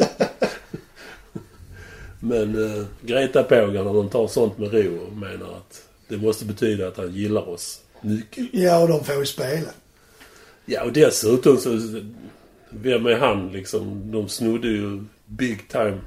Men 2.20 2.64
eh, 2.64 2.84
Greta 3.00 3.42
Pågar 3.42 3.84
när 3.84 3.94
de 3.94 4.08
tar 4.08 4.26
sånt 4.26 4.58
med 4.58 4.72
ro 4.72 4.98
och 5.06 5.12
menar 5.12 5.56
att 5.56 5.81
det 6.12 6.18
måste 6.18 6.44
betyda 6.44 6.88
att 6.88 6.96
han 6.96 7.14
gillar 7.14 7.48
oss 7.48 7.80
mycket. 8.00 8.46
Ja, 8.52 8.78
och 8.78 8.88
de 8.88 9.04
får 9.04 9.14
ju 9.14 9.26
spela. 9.26 9.70
Ja, 10.64 10.82
och 10.82 10.92
dessutom 10.92 11.56
så... 11.56 11.70
Vem 12.70 13.06
är 13.06 13.16
han 13.16 13.52
liksom? 13.52 14.12
De 14.12 14.28
snodde 14.28 14.68
ju 14.68 15.04
big 15.26 15.68
time 15.68 15.98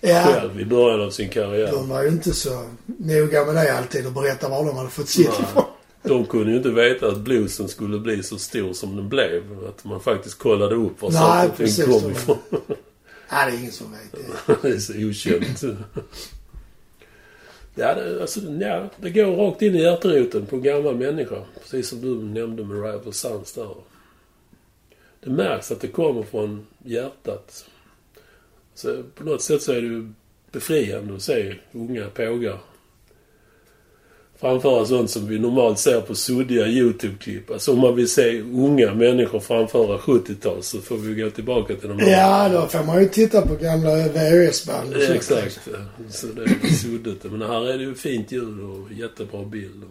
Ja, 0.00 0.22
själv 0.24 0.60
i 0.60 0.64
början 0.64 1.00
av 1.00 1.10
sin 1.10 1.28
karriär. 1.28 1.72
de 1.72 1.88
var 1.88 2.02
ju 2.02 2.08
inte 2.08 2.32
så 2.32 2.68
noga 2.86 3.44
med 3.44 3.54
det 3.54 3.78
alltid 3.78 4.06
och 4.06 4.12
berätta 4.12 4.48
var 4.48 4.64
de 4.66 4.76
hade 4.76 4.90
fått 4.90 5.08
sitt 5.08 5.26
ifrån. 5.40 5.64
De 6.02 6.26
kunde 6.26 6.50
ju 6.50 6.56
inte 6.56 6.70
veta 6.70 7.08
att 7.08 7.18
bluesen 7.18 7.68
skulle 7.68 7.98
bli 7.98 8.22
så 8.22 8.38
stor 8.38 8.72
som 8.72 8.96
den 8.96 9.08
blev. 9.08 9.42
Att 9.68 9.84
man 9.84 10.00
faktiskt 10.00 10.38
kollade 10.38 10.74
upp 10.74 11.02
var 11.02 11.10
saker 11.10 11.64
och 11.64 11.70
ting 11.70 12.00
kom 12.00 12.10
ifrån. 12.10 12.38
Nej, 13.32 13.50
det 13.50 13.56
är 13.56 13.60
ingen 13.60 13.72
som 13.72 13.86
vet 13.92 14.12
det. 14.12 14.56
det 14.68 14.74
är 14.74 14.78
så 14.78 14.92
okänt. 14.92 15.78
Ja, 17.74 17.94
det, 17.94 18.20
alltså, 18.20 18.40
ja, 18.40 18.88
det 18.96 19.10
går 19.10 19.36
rakt 19.36 19.62
in 19.62 19.74
i 19.74 19.82
hjärteroten 19.82 20.46
på 20.46 20.56
en 20.56 20.62
gammal 20.62 20.96
människa. 20.96 21.44
Precis 21.62 21.88
som 21.88 22.00
du 22.00 22.14
nämnde 22.14 22.64
med 22.64 22.76
Rival 22.76 23.12
Sons 23.12 23.52
där. 23.52 23.74
Det 25.20 25.30
märks 25.30 25.72
att 25.72 25.80
det 25.80 25.88
kommer 25.88 26.22
från 26.22 26.66
hjärtat. 26.84 27.70
Så 28.74 29.02
på 29.14 29.24
något 29.24 29.42
sätt 29.42 29.62
så 29.62 29.72
är 29.72 29.80
det 29.80 29.86
ju 29.86 30.12
befriande 30.52 31.14
att 31.14 31.22
se 31.22 31.54
unga 31.72 32.08
pågar 32.08 32.58
framföra 34.40 34.86
sånt 34.86 35.10
som 35.10 35.26
vi 35.26 35.38
normalt 35.38 35.78
ser 35.78 36.00
på 36.00 36.14
suddiga 36.14 36.66
YouTube-klipp. 36.66 37.50
Alltså 37.50 37.72
om 37.72 37.78
man 37.78 37.96
vill 37.96 38.08
se 38.08 38.40
unga 38.40 38.94
människor 38.94 39.40
framföra 39.40 39.98
70-tal 39.98 40.62
så 40.62 40.80
får 40.80 40.96
vi 40.96 41.22
gå 41.22 41.30
tillbaka 41.30 41.74
till 41.76 41.88
de 41.88 41.98
här 41.98 42.10
Ja, 42.10 42.48
då 42.48 42.66
får 42.66 42.84
man 42.84 43.02
ju 43.02 43.08
titta 43.08 43.42
på 43.46 43.54
gamla 43.54 43.90
VHS-band 43.90 44.94
Ja. 44.96 45.14
Exakt. 45.14 45.68
Så 46.10 46.26
det 46.26 46.42
är 46.42 46.72
suddigt. 46.72 47.24
Men 47.24 47.42
här 47.42 47.68
är 47.70 47.78
det 47.78 47.84
ju 47.84 47.94
fint 47.94 48.32
ljud 48.32 48.60
och 48.60 48.92
jättebra 48.92 49.44
bild. 49.44 49.84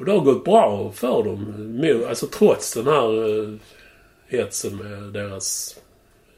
Och 0.00 0.04
det 0.04 0.12
har 0.12 0.20
gått 0.20 0.44
bra 0.44 0.92
för 0.94 1.24
dem. 1.24 2.04
Alltså 2.08 2.26
trots 2.26 2.74
den 2.74 2.86
här 2.86 3.28
uh, 3.28 3.56
hetsen 4.28 4.76
med 4.76 5.02
deras... 5.02 5.76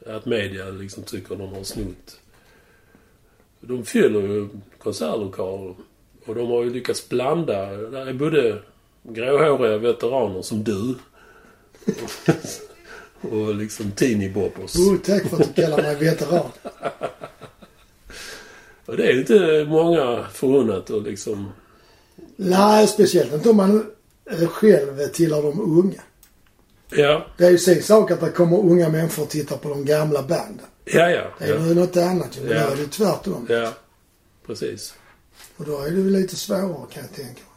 Att 0.07 0.25
media 0.25 0.65
liksom 0.65 1.03
tycker 1.03 1.35
de 1.35 1.53
har 1.53 1.63
snott. 1.63 2.19
De 3.59 3.85
fyller 3.85 4.21
ju 4.21 4.49
konsertlokaler. 4.77 5.75
Och 6.25 6.35
de 6.35 6.47
har 6.49 6.63
ju 6.63 6.69
lyckats 6.69 7.09
blanda. 7.09 7.65
Där 7.71 8.07
är 8.07 8.13
både 8.13 8.61
gråhåriga 9.03 9.77
veteraner 9.77 10.41
som 10.41 10.63
du. 10.63 10.95
och 13.31 13.55
liksom 13.55 13.91
teenie-boppers. 13.91 14.75
Oh, 14.77 14.97
tack 14.97 15.23
för 15.29 15.41
att 15.41 15.55
du 15.55 15.61
kallar 15.61 15.77
mig 15.81 15.95
veteran. 15.95 16.49
Och 18.85 18.97
det 18.97 19.03
är 19.11 19.19
inte 19.19 19.65
många 19.69 20.25
förunnat 20.33 20.91
att 20.91 21.03
liksom... 21.03 21.51
Nej, 22.35 22.87
speciellt 22.87 23.33
inte 23.33 23.49
om 23.49 23.57
man 23.57 23.85
eh, 24.31 24.47
själv 24.47 25.07
tillhör 25.07 25.41
de 25.43 25.61
unga. 25.61 26.01
Ja, 26.89 27.27
Det 27.37 27.45
är 27.45 27.51
ju 27.51 27.57
sin 27.57 27.83
sak 27.83 28.11
att 28.11 28.21
det 28.21 28.29
kommer 28.29 28.57
unga 28.59 28.89
människor 28.89 29.23
och 29.23 29.29
tittar 29.29 29.57
på 29.57 29.69
de 29.69 29.85
gamla 29.85 30.21
banden. 30.21 30.65
ja, 30.85 31.09
ja. 31.09 31.23
Det 31.39 31.45
är 31.45 31.55
Ja, 31.59 31.65
ju 31.67 31.73
något 31.75 31.97
annat. 31.97 32.39
Men 32.43 32.51
Ja. 32.57 32.63
då 32.65 32.71
är 32.71 32.75
det 32.75 32.81
ju 32.81 32.87
tvärtom. 32.87 33.45
ja 33.49 33.73
precis. 34.47 34.93
Och 35.57 35.65
då 35.65 35.81
är 35.81 35.91
det 35.91 35.97
ju 35.97 36.09
lite 36.09 36.35
svårare 36.35 36.85
kan 36.91 37.03
jag 37.03 37.13
tänka 37.13 37.41
mig. 37.41 37.53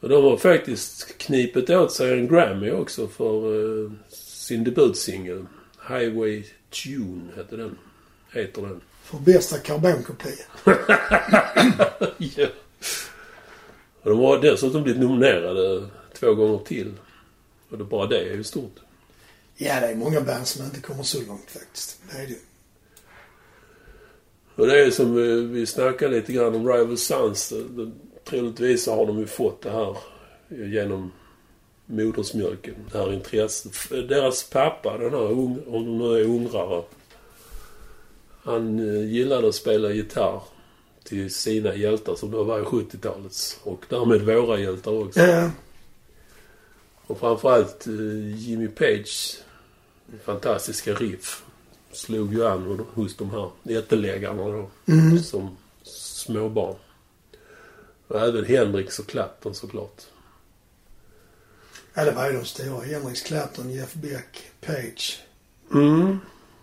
Och 0.00 0.08
de 0.08 0.24
har 0.24 0.36
faktiskt 0.36 1.18
knipit 1.18 1.70
åt 1.70 1.92
sig 1.92 2.12
en 2.12 2.28
Grammy 2.28 2.70
också 2.70 3.08
för 3.08 3.54
eh, 3.84 3.90
sin 4.08 4.64
debutsingel. 4.64 5.46
Highway 5.88 6.44
Tune 6.70 7.28
heter 7.36 7.56
den. 7.56 7.78
Heter 8.32 8.62
den. 8.62 8.80
För 9.02 9.18
bästa 9.18 9.58
karbonkopia. 9.58 10.44
ja. 12.18 12.46
Och 14.02 14.10
de 14.10 14.18
har 14.18 14.42
dessutom 14.42 14.82
blivit 14.82 15.02
nominerade 15.02 15.88
två 16.14 16.34
gånger 16.34 16.58
till. 16.58 16.94
Och 17.70 17.78
det, 17.78 17.84
bara 17.84 18.06
det 18.06 18.18
är 18.18 18.34
ju 18.34 18.44
stort. 18.44 18.76
Ja, 19.56 19.80
det 19.80 19.86
är 19.86 19.94
många 19.94 20.20
band 20.20 20.46
som 20.46 20.64
inte 20.64 20.80
kommer 20.80 21.02
så 21.02 21.22
långt 21.22 21.50
faktiskt. 21.50 22.00
Det 22.10 22.22
är 22.22 22.26
det. 22.26 22.49
Och 24.56 24.66
det 24.66 24.80
är 24.84 24.90
som 24.90 25.14
vi, 25.14 25.40
vi 25.40 25.66
snackade 25.66 26.16
lite 26.16 26.32
grann 26.32 26.54
om 26.54 26.68
Rival 26.72 26.98
Sons. 26.98 27.48
Det- 27.48 27.90
Troligtvis 28.24 28.84
så 28.84 28.94
har 28.94 29.06
de 29.06 29.18
ju 29.18 29.26
fått 29.26 29.62
det 29.62 29.70
här 29.70 29.96
genom 30.48 31.12
modersmjölken. 31.86 32.74
Det 32.92 32.98
här 32.98 33.12
intresset. 33.12 33.72
Deras 34.08 34.44
pappa, 34.50 34.98
den 34.98 35.10
här 35.10 35.30
ung, 35.30 35.62
om 35.66 35.84
de 35.84 35.98
nu 35.98 36.20
är 36.20 36.24
ungrare. 36.24 36.82
Han 38.42 38.78
eh, 38.96 39.04
gillade 39.12 39.48
att 39.48 39.54
spela 39.54 39.90
gitarr 39.92 40.42
till 41.04 41.34
sina 41.34 41.74
hjältar 41.74 42.14
som 42.14 42.30
då 42.30 42.42
var 42.44 42.58
i 42.58 42.62
70-talets. 42.62 43.58
Och 43.62 43.84
därmed 43.88 44.20
våra 44.22 44.58
hjältar 44.58 44.92
också. 44.92 45.20
Ja, 45.20 45.50
Och 47.06 47.18
framförallt 47.20 47.86
eh, 47.86 48.36
Jimmy 48.40 48.68
Page 48.68 49.38
fantastiska 50.24 50.94
riff 50.94 51.42
slog 51.92 52.34
ju 52.34 52.46
an 52.46 52.86
hos 52.94 53.16
de 53.16 53.30
här 53.30 53.50
ätteläggarna 53.78 54.48
då. 54.48 54.70
Mm. 54.86 55.18
Som 55.18 55.56
småbarn. 55.82 56.74
Och 58.08 58.20
även 58.20 58.44
Hendrix 58.44 58.98
och 58.98 59.06
Clapton 59.06 59.54
såklart. 59.54 60.02
Ja, 61.94 62.04
det 62.04 62.10
var 62.10 62.30
ju 62.30 62.38
de 62.38 62.44
stora. 62.44 62.84
Henrik 62.84 63.24
Clapton, 63.26 63.70
Jeff 63.70 63.94
Beck, 63.94 64.50
Page. 64.60 65.20
Mm. 65.74 66.18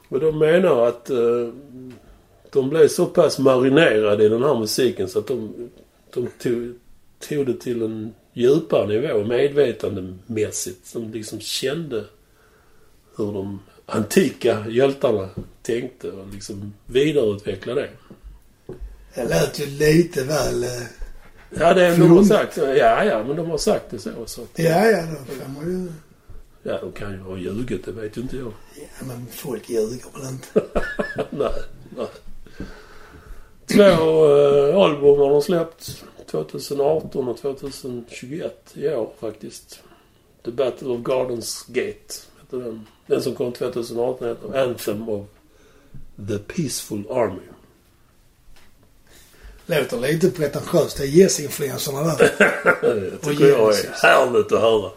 Och 0.10 0.20
de 0.20 0.40
menar 0.40 0.88
att 0.88 1.10
eh, 1.10 1.50
de 2.52 2.70
blev 2.70 2.88
så 2.88 3.06
pass 3.06 3.40
marinerade 3.40 4.26
i 4.26 4.30
den 4.30 4.44
här 4.44 4.60
musiken 4.60 5.10
så 5.10 5.20
att 5.20 5.28
de, 5.28 5.70
de 6.14 6.28
tog, 6.40 6.74
tog 7.20 7.46
det 7.46 7.54
till 7.54 7.82
en 7.82 8.14
djupare 8.34 8.88
nivå 8.88 9.24
medvetandemässigt. 9.24 10.88
Som 10.88 11.12
liksom 11.12 11.40
kände 11.40 12.06
hur 13.16 13.34
de 13.34 13.60
antika 13.90 14.66
hjältarna 14.70 15.30
tänkte 15.62 16.12
och 16.12 16.28
liksom 16.34 16.74
vidareutvecklade 16.86 17.82
det. 17.82 17.90
Det 19.16 19.24
lät 19.28 19.60
ju 19.60 19.66
lite 19.66 20.24
väl... 20.24 20.64
eh, 20.64 20.70
Ja, 21.60 21.74
det 21.74 21.96
de 21.96 22.18
har 22.18 22.24
sagt. 22.24 22.58
Ja, 22.58 23.04
ja, 23.04 23.24
men 23.24 23.36
de 23.36 23.50
har 23.50 23.58
sagt 23.58 23.86
det 23.90 24.00
så. 24.00 24.10
så 24.26 24.42
att, 24.42 24.50
Ja, 24.60 24.86
ja, 24.86 25.02
då 25.02 25.34
får 25.34 25.50
man 25.50 25.72
ju... 25.72 25.92
ja, 26.72 26.80
de 26.82 26.92
kan 26.92 27.12
ju 27.12 27.18
ha 27.20 27.38
ljugit, 27.38 27.86
det 27.86 27.92
vet 27.92 28.18
ju 28.18 28.22
inte 28.22 28.38
jag. 28.38 28.52
Ja, 28.76 29.06
men 29.08 29.28
folk 29.32 29.70
ljuger 29.70 30.20
väl 30.20 30.30
inte? 30.34 30.62
nej, 31.30 31.52
nej. 31.98 32.08
Två 33.66 33.82
äh, 33.84 34.78
album 34.78 35.20
har 35.20 35.30
de 35.30 35.42
släppt. 35.42 36.04
2018 36.32 37.28
och 37.28 37.38
2021 37.38 38.72
i 38.74 38.88
år 38.88 39.14
faktiskt. 39.20 39.80
The 40.46 40.52
Battle 40.52 40.88
of 40.88 41.00
Gardens 41.02 41.66
Gate 41.68 42.14
heter 42.42 42.58
den. 42.58 42.88
Den 43.08 43.22
som 43.22 43.36
kom 43.36 43.54
2018 43.54 44.28
heter 44.28 44.58
Anthem 44.64 45.10
of 45.10 45.26
the 46.28 46.38
Peaceful 46.38 47.12
Army. 47.12 47.42
Låter 49.66 50.00
lite 50.00 50.32
pretentiöst. 50.32 50.98
Det 50.98 51.04
är 51.04 51.08
Yes-influenserna 51.08 52.02
där. 52.02 52.18
det 53.12 53.18
tycker 53.18 53.46
jag 53.46 53.80
är 53.80 54.02
härligt 54.02 54.52
att 54.52 54.62
höra. 54.62 54.92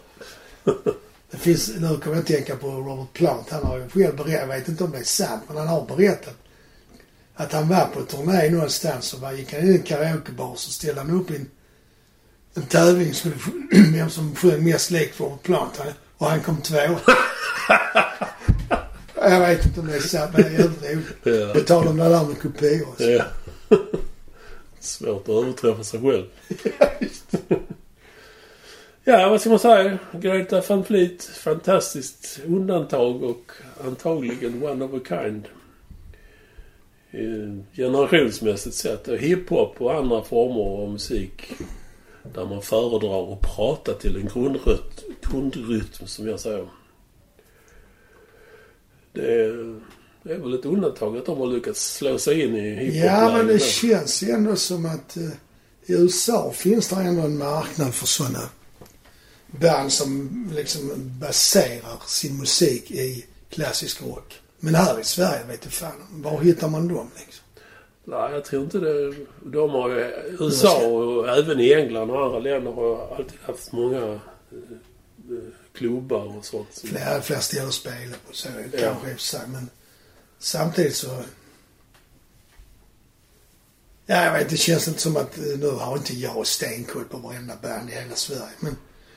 Det 1.30 1.36
finns, 1.36 1.68
nu 1.68 1.96
kommer 1.96 2.16
jag 2.16 2.18
att 2.18 2.26
tänka 2.26 2.56
på 2.56 2.68
Robert 2.68 3.12
Plant. 3.12 3.50
Han 3.50 3.64
har 3.64 3.78
ju 3.78 3.88
själv 3.88 4.16
berättat, 4.16 4.32
jag 4.32 4.46
vet 4.46 4.68
inte 4.68 4.84
om 4.84 4.90
det 4.90 4.98
är 4.98 5.02
sant, 5.04 5.42
men 5.48 5.56
han 5.56 5.68
har 5.68 5.86
berättat 5.96 6.34
att 7.34 7.52
han 7.52 7.68
var 7.68 7.86
på 7.86 8.02
turné 8.02 8.50
någonstans 8.50 9.14
och 9.14 9.20
bara 9.20 9.32
gick 9.32 9.52
han 9.52 9.62
in 9.62 9.72
i 9.72 9.76
en 9.76 9.82
karaokebar 9.82 10.54
så 10.56 10.70
ställde 10.70 11.00
han 11.00 11.10
upp 11.10 11.30
en, 11.30 11.50
en 12.54 12.62
tävling 12.62 13.14
skulle 13.14 13.34
vem 13.92 14.10
som 14.10 14.34
sjöng 14.34 14.64
mest 14.64 14.90
likt 14.90 15.20
Robert 15.20 15.42
Plant. 15.42 15.76
Han- 15.78 15.92
Och 16.20 16.26
han 16.26 16.40
kom 16.40 16.62
tvåa. 16.62 17.00
jag 19.14 19.40
vet 19.40 19.66
inte 19.66 19.80
om 19.80 19.86
det 19.86 19.96
är 19.96 20.00
sant, 20.00 20.30
men 20.32 20.42
det 20.42 20.48
är 20.48 20.52
jävligt 20.52 20.82
roligt. 20.82 21.16
Ja. 21.22 21.52
På 21.54 21.60
tal 21.60 21.88
om 21.88 21.96
det 21.96 22.08
där 22.08 22.24
med 22.24 22.40
kopior. 22.40 22.88
och 22.88 22.96
så. 22.98 23.10
Ja. 23.10 23.24
Svårt 24.80 25.22
att 25.22 25.34
överträffa 25.34 25.84
sig 25.84 26.00
själv. 26.00 26.24
ja, 29.04 29.28
vad 29.28 29.40
ska 29.40 29.50
man 29.50 29.58
säga? 29.58 29.98
Greta 30.12 30.62
van 30.68 30.84
Fleet, 30.84 31.24
fantastiskt 31.24 32.40
undantag 32.46 33.22
och 33.22 33.52
antagligen 33.84 34.62
one 34.62 34.84
of 34.84 34.94
a 34.94 35.00
kind. 35.08 35.44
Eh, 37.10 37.76
Generationsmässigt 37.76 38.76
sett. 38.76 39.08
Hiphop 39.08 39.80
och 39.80 39.94
andra 39.94 40.22
former 40.22 40.82
av 40.82 40.92
musik 40.92 41.52
där 42.22 42.44
man 42.44 42.62
föredrar 42.62 43.32
att 43.32 43.40
prata 43.40 43.94
till 43.94 44.16
en 44.16 44.28
grundrytm, 44.28 44.80
grundrytm 45.22 46.06
som 46.06 46.28
jag 46.28 46.40
säger. 46.40 46.68
Det 49.12 49.34
är, 49.34 49.80
det 50.22 50.32
är 50.32 50.38
väl 50.38 50.54
ett 50.54 50.64
undantag 50.64 51.16
att 51.16 51.26
de 51.26 51.38
har 51.38 51.46
lyckats 51.46 51.94
slå 51.94 52.18
sig 52.18 52.42
in 52.42 52.56
i 52.56 52.74
hiphop 52.74 53.04
Ja, 53.04 53.36
men 53.36 53.46
det 53.46 53.62
känns 53.62 54.22
ju 54.22 54.30
ändå 54.30 54.56
som 54.56 54.86
att 54.86 55.16
eh, 55.16 55.30
i 55.86 55.92
USA 55.92 56.52
finns 56.52 56.88
det 56.88 56.96
ändå 56.96 57.22
en 57.22 57.38
marknad 57.38 57.94
för 57.94 58.06
sådana 58.06 58.48
band 59.46 59.92
som 59.92 60.30
liksom 60.54 60.90
baserar 61.20 62.02
sin 62.06 62.38
musik 62.38 62.90
i 62.90 63.24
klassisk 63.50 64.02
rock. 64.02 64.40
Men 64.60 64.74
här 64.74 65.00
i 65.00 65.04
Sverige 65.04 65.44
vet 65.48 65.62
du 65.62 65.70
fan, 65.70 65.92
var 66.10 66.40
hittar 66.40 66.68
man 66.68 66.88
dem 66.88 67.10
liksom? 67.18 67.44
Nej, 68.04 68.32
jag 68.32 68.44
tror 68.44 68.62
inte 68.62 68.78
det. 68.78 69.14
De 69.44 69.70
har 69.70 69.88
ju... 69.90 69.96
USA 70.40 70.86
och 70.86 71.28
även 71.28 71.60
i 71.60 71.72
England 71.74 72.10
och 72.10 72.24
andra 72.24 72.38
länder 72.38 72.72
har 72.72 73.16
alltid 73.16 73.38
haft 73.42 73.72
många 73.72 73.98
eh, 73.98 74.12
eh, 75.30 75.38
klubbar 75.72 76.36
och 76.38 76.44
sånt. 76.44 76.68
Så- 76.72 76.86
Flera, 76.86 77.20
flera 77.20 77.40
spela 77.70 78.16
på 78.28 78.32
så 78.34 78.48
Ja. 78.72 78.78
kanske 78.80 79.10
i 79.10 79.14
och 79.14 79.18
för 79.18 79.24
sig. 79.24 79.40
Men 79.48 79.68
samtidigt 80.38 80.96
så... 80.96 81.08
Ja, 84.06 84.24
jag 84.24 84.32
vet, 84.32 84.48
det 84.50 84.56
känns 84.56 84.88
inte 84.88 85.00
som 85.00 85.16
att, 85.16 85.38
eh, 85.38 85.58
nu 85.58 85.70
har 85.70 85.96
inte 85.96 86.14
jag 86.14 86.46
stenkoll 86.46 87.04
på 87.04 87.16
varenda 87.18 87.54
band 87.62 87.90
i 87.90 87.92
hela 87.92 88.14
Sverige. 88.14 88.52
Men 88.60 88.76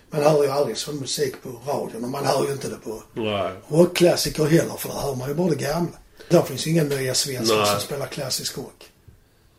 man 0.09 0.23
hör 0.23 0.43
ju 0.43 0.49
aldrig 0.49 0.77
sån 0.77 0.95
musik 0.99 1.35
på 1.43 1.49
radion 1.71 2.03
och 2.03 2.09
man 2.09 2.25
hör 2.25 2.45
ju 2.45 2.51
inte 2.51 2.69
det 2.69 2.75
på 2.75 3.03
Nej. 3.13 3.51
rockklassiker 3.67 4.43
heller 4.45 4.75
för 4.77 4.89
där 4.89 4.95
hör 4.95 5.15
man 5.15 5.27
ju 5.29 5.35
bara 5.35 5.49
det 5.49 5.55
gamla. 5.55 5.97
Där 6.29 6.41
finns 6.41 6.67
inga 6.67 6.83
nya 6.83 7.13
svenskar 7.13 7.65
som 7.65 7.79
spelar 7.79 8.05
klassisk 8.07 8.57
rock. 8.57 8.89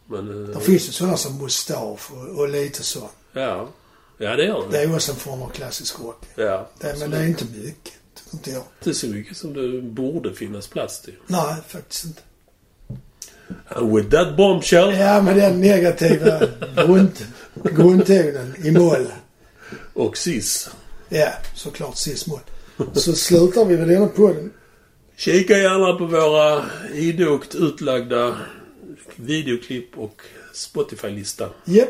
Men... 0.06 0.46
Där 0.46 0.52
eh, 0.52 0.58
finns 0.60 0.88
ju 0.88 0.92
sådana 0.92 1.16
som 1.16 1.38
Mustasch 1.38 2.10
och, 2.12 2.38
och 2.38 2.48
lite 2.48 2.82
så. 2.82 3.10
Ja. 3.32 3.68
Ja, 4.18 4.36
det 4.36 4.44
gör 4.44 4.62
Det 4.70 4.78
det. 4.78 4.82
är 4.82 4.94
också 4.94 5.12
en 5.12 5.18
form 5.18 5.42
av 5.42 5.48
klassisk 5.50 6.00
rock. 6.00 6.22
Ja. 6.34 6.68
Det, 6.80 6.96
men 6.98 7.10
det 7.10 7.16
är 7.16 7.26
inte 7.26 7.44
mycket, 7.44 7.92
inte 8.32 8.50
jag. 8.50 8.62
Inte 8.80 8.98
så 8.98 9.06
mycket 9.06 9.36
som 9.36 9.52
det 9.54 9.82
borde 9.82 10.34
finnas 10.34 10.66
plats 10.68 11.00
till. 11.02 11.14
Nej, 11.26 11.54
faktiskt 11.68 12.04
inte. 12.04 12.20
And 13.68 13.96
with 13.96 14.10
that 14.10 14.36
bombshell 14.36 14.94
Ja, 14.94 15.22
med 15.22 15.36
den 15.36 15.60
negativa 15.60 16.40
grund, 16.76 17.10
grundtonen 17.54 18.54
i 18.64 18.70
moll. 18.70 19.06
och 19.94 20.16
sis. 20.16 20.70
Ja, 21.08 21.28
såklart 21.54 21.96
cis-moll. 21.96 22.40
Så 22.92 23.12
slutar 23.12 23.64
vi 23.64 23.76
med 23.76 23.88
denna 23.88 24.06
podden. 24.06 24.52
Kika 25.16 25.58
gärna 25.58 25.92
på 25.98 26.06
våra 26.06 26.64
idogt 26.94 27.54
utlagda 27.54 28.36
videoklipp 29.16 29.98
och 29.98 30.22
Spotify-lista. 30.52 31.50
Japp, 31.64 31.88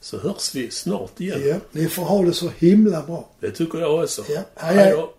Så 0.00 0.18
hörs 0.18 0.54
vi 0.54 0.70
snart 0.70 1.20
igen. 1.20 1.42
ja, 1.48 1.56
ni 1.72 1.88
får 1.88 2.02
ha 2.02 2.22
det 2.22 2.32
så 2.32 2.50
himla 2.58 3.02
bra. 3.02 3.28
Det 3.40 3.50
tycker 3.50 3.78
jag 3.78 4.02
också. 4.02 4.24
Ja, 4.28 4.40
hej, 4.54 4.76
hej. 4.76 4.92
då. 4.92 5.12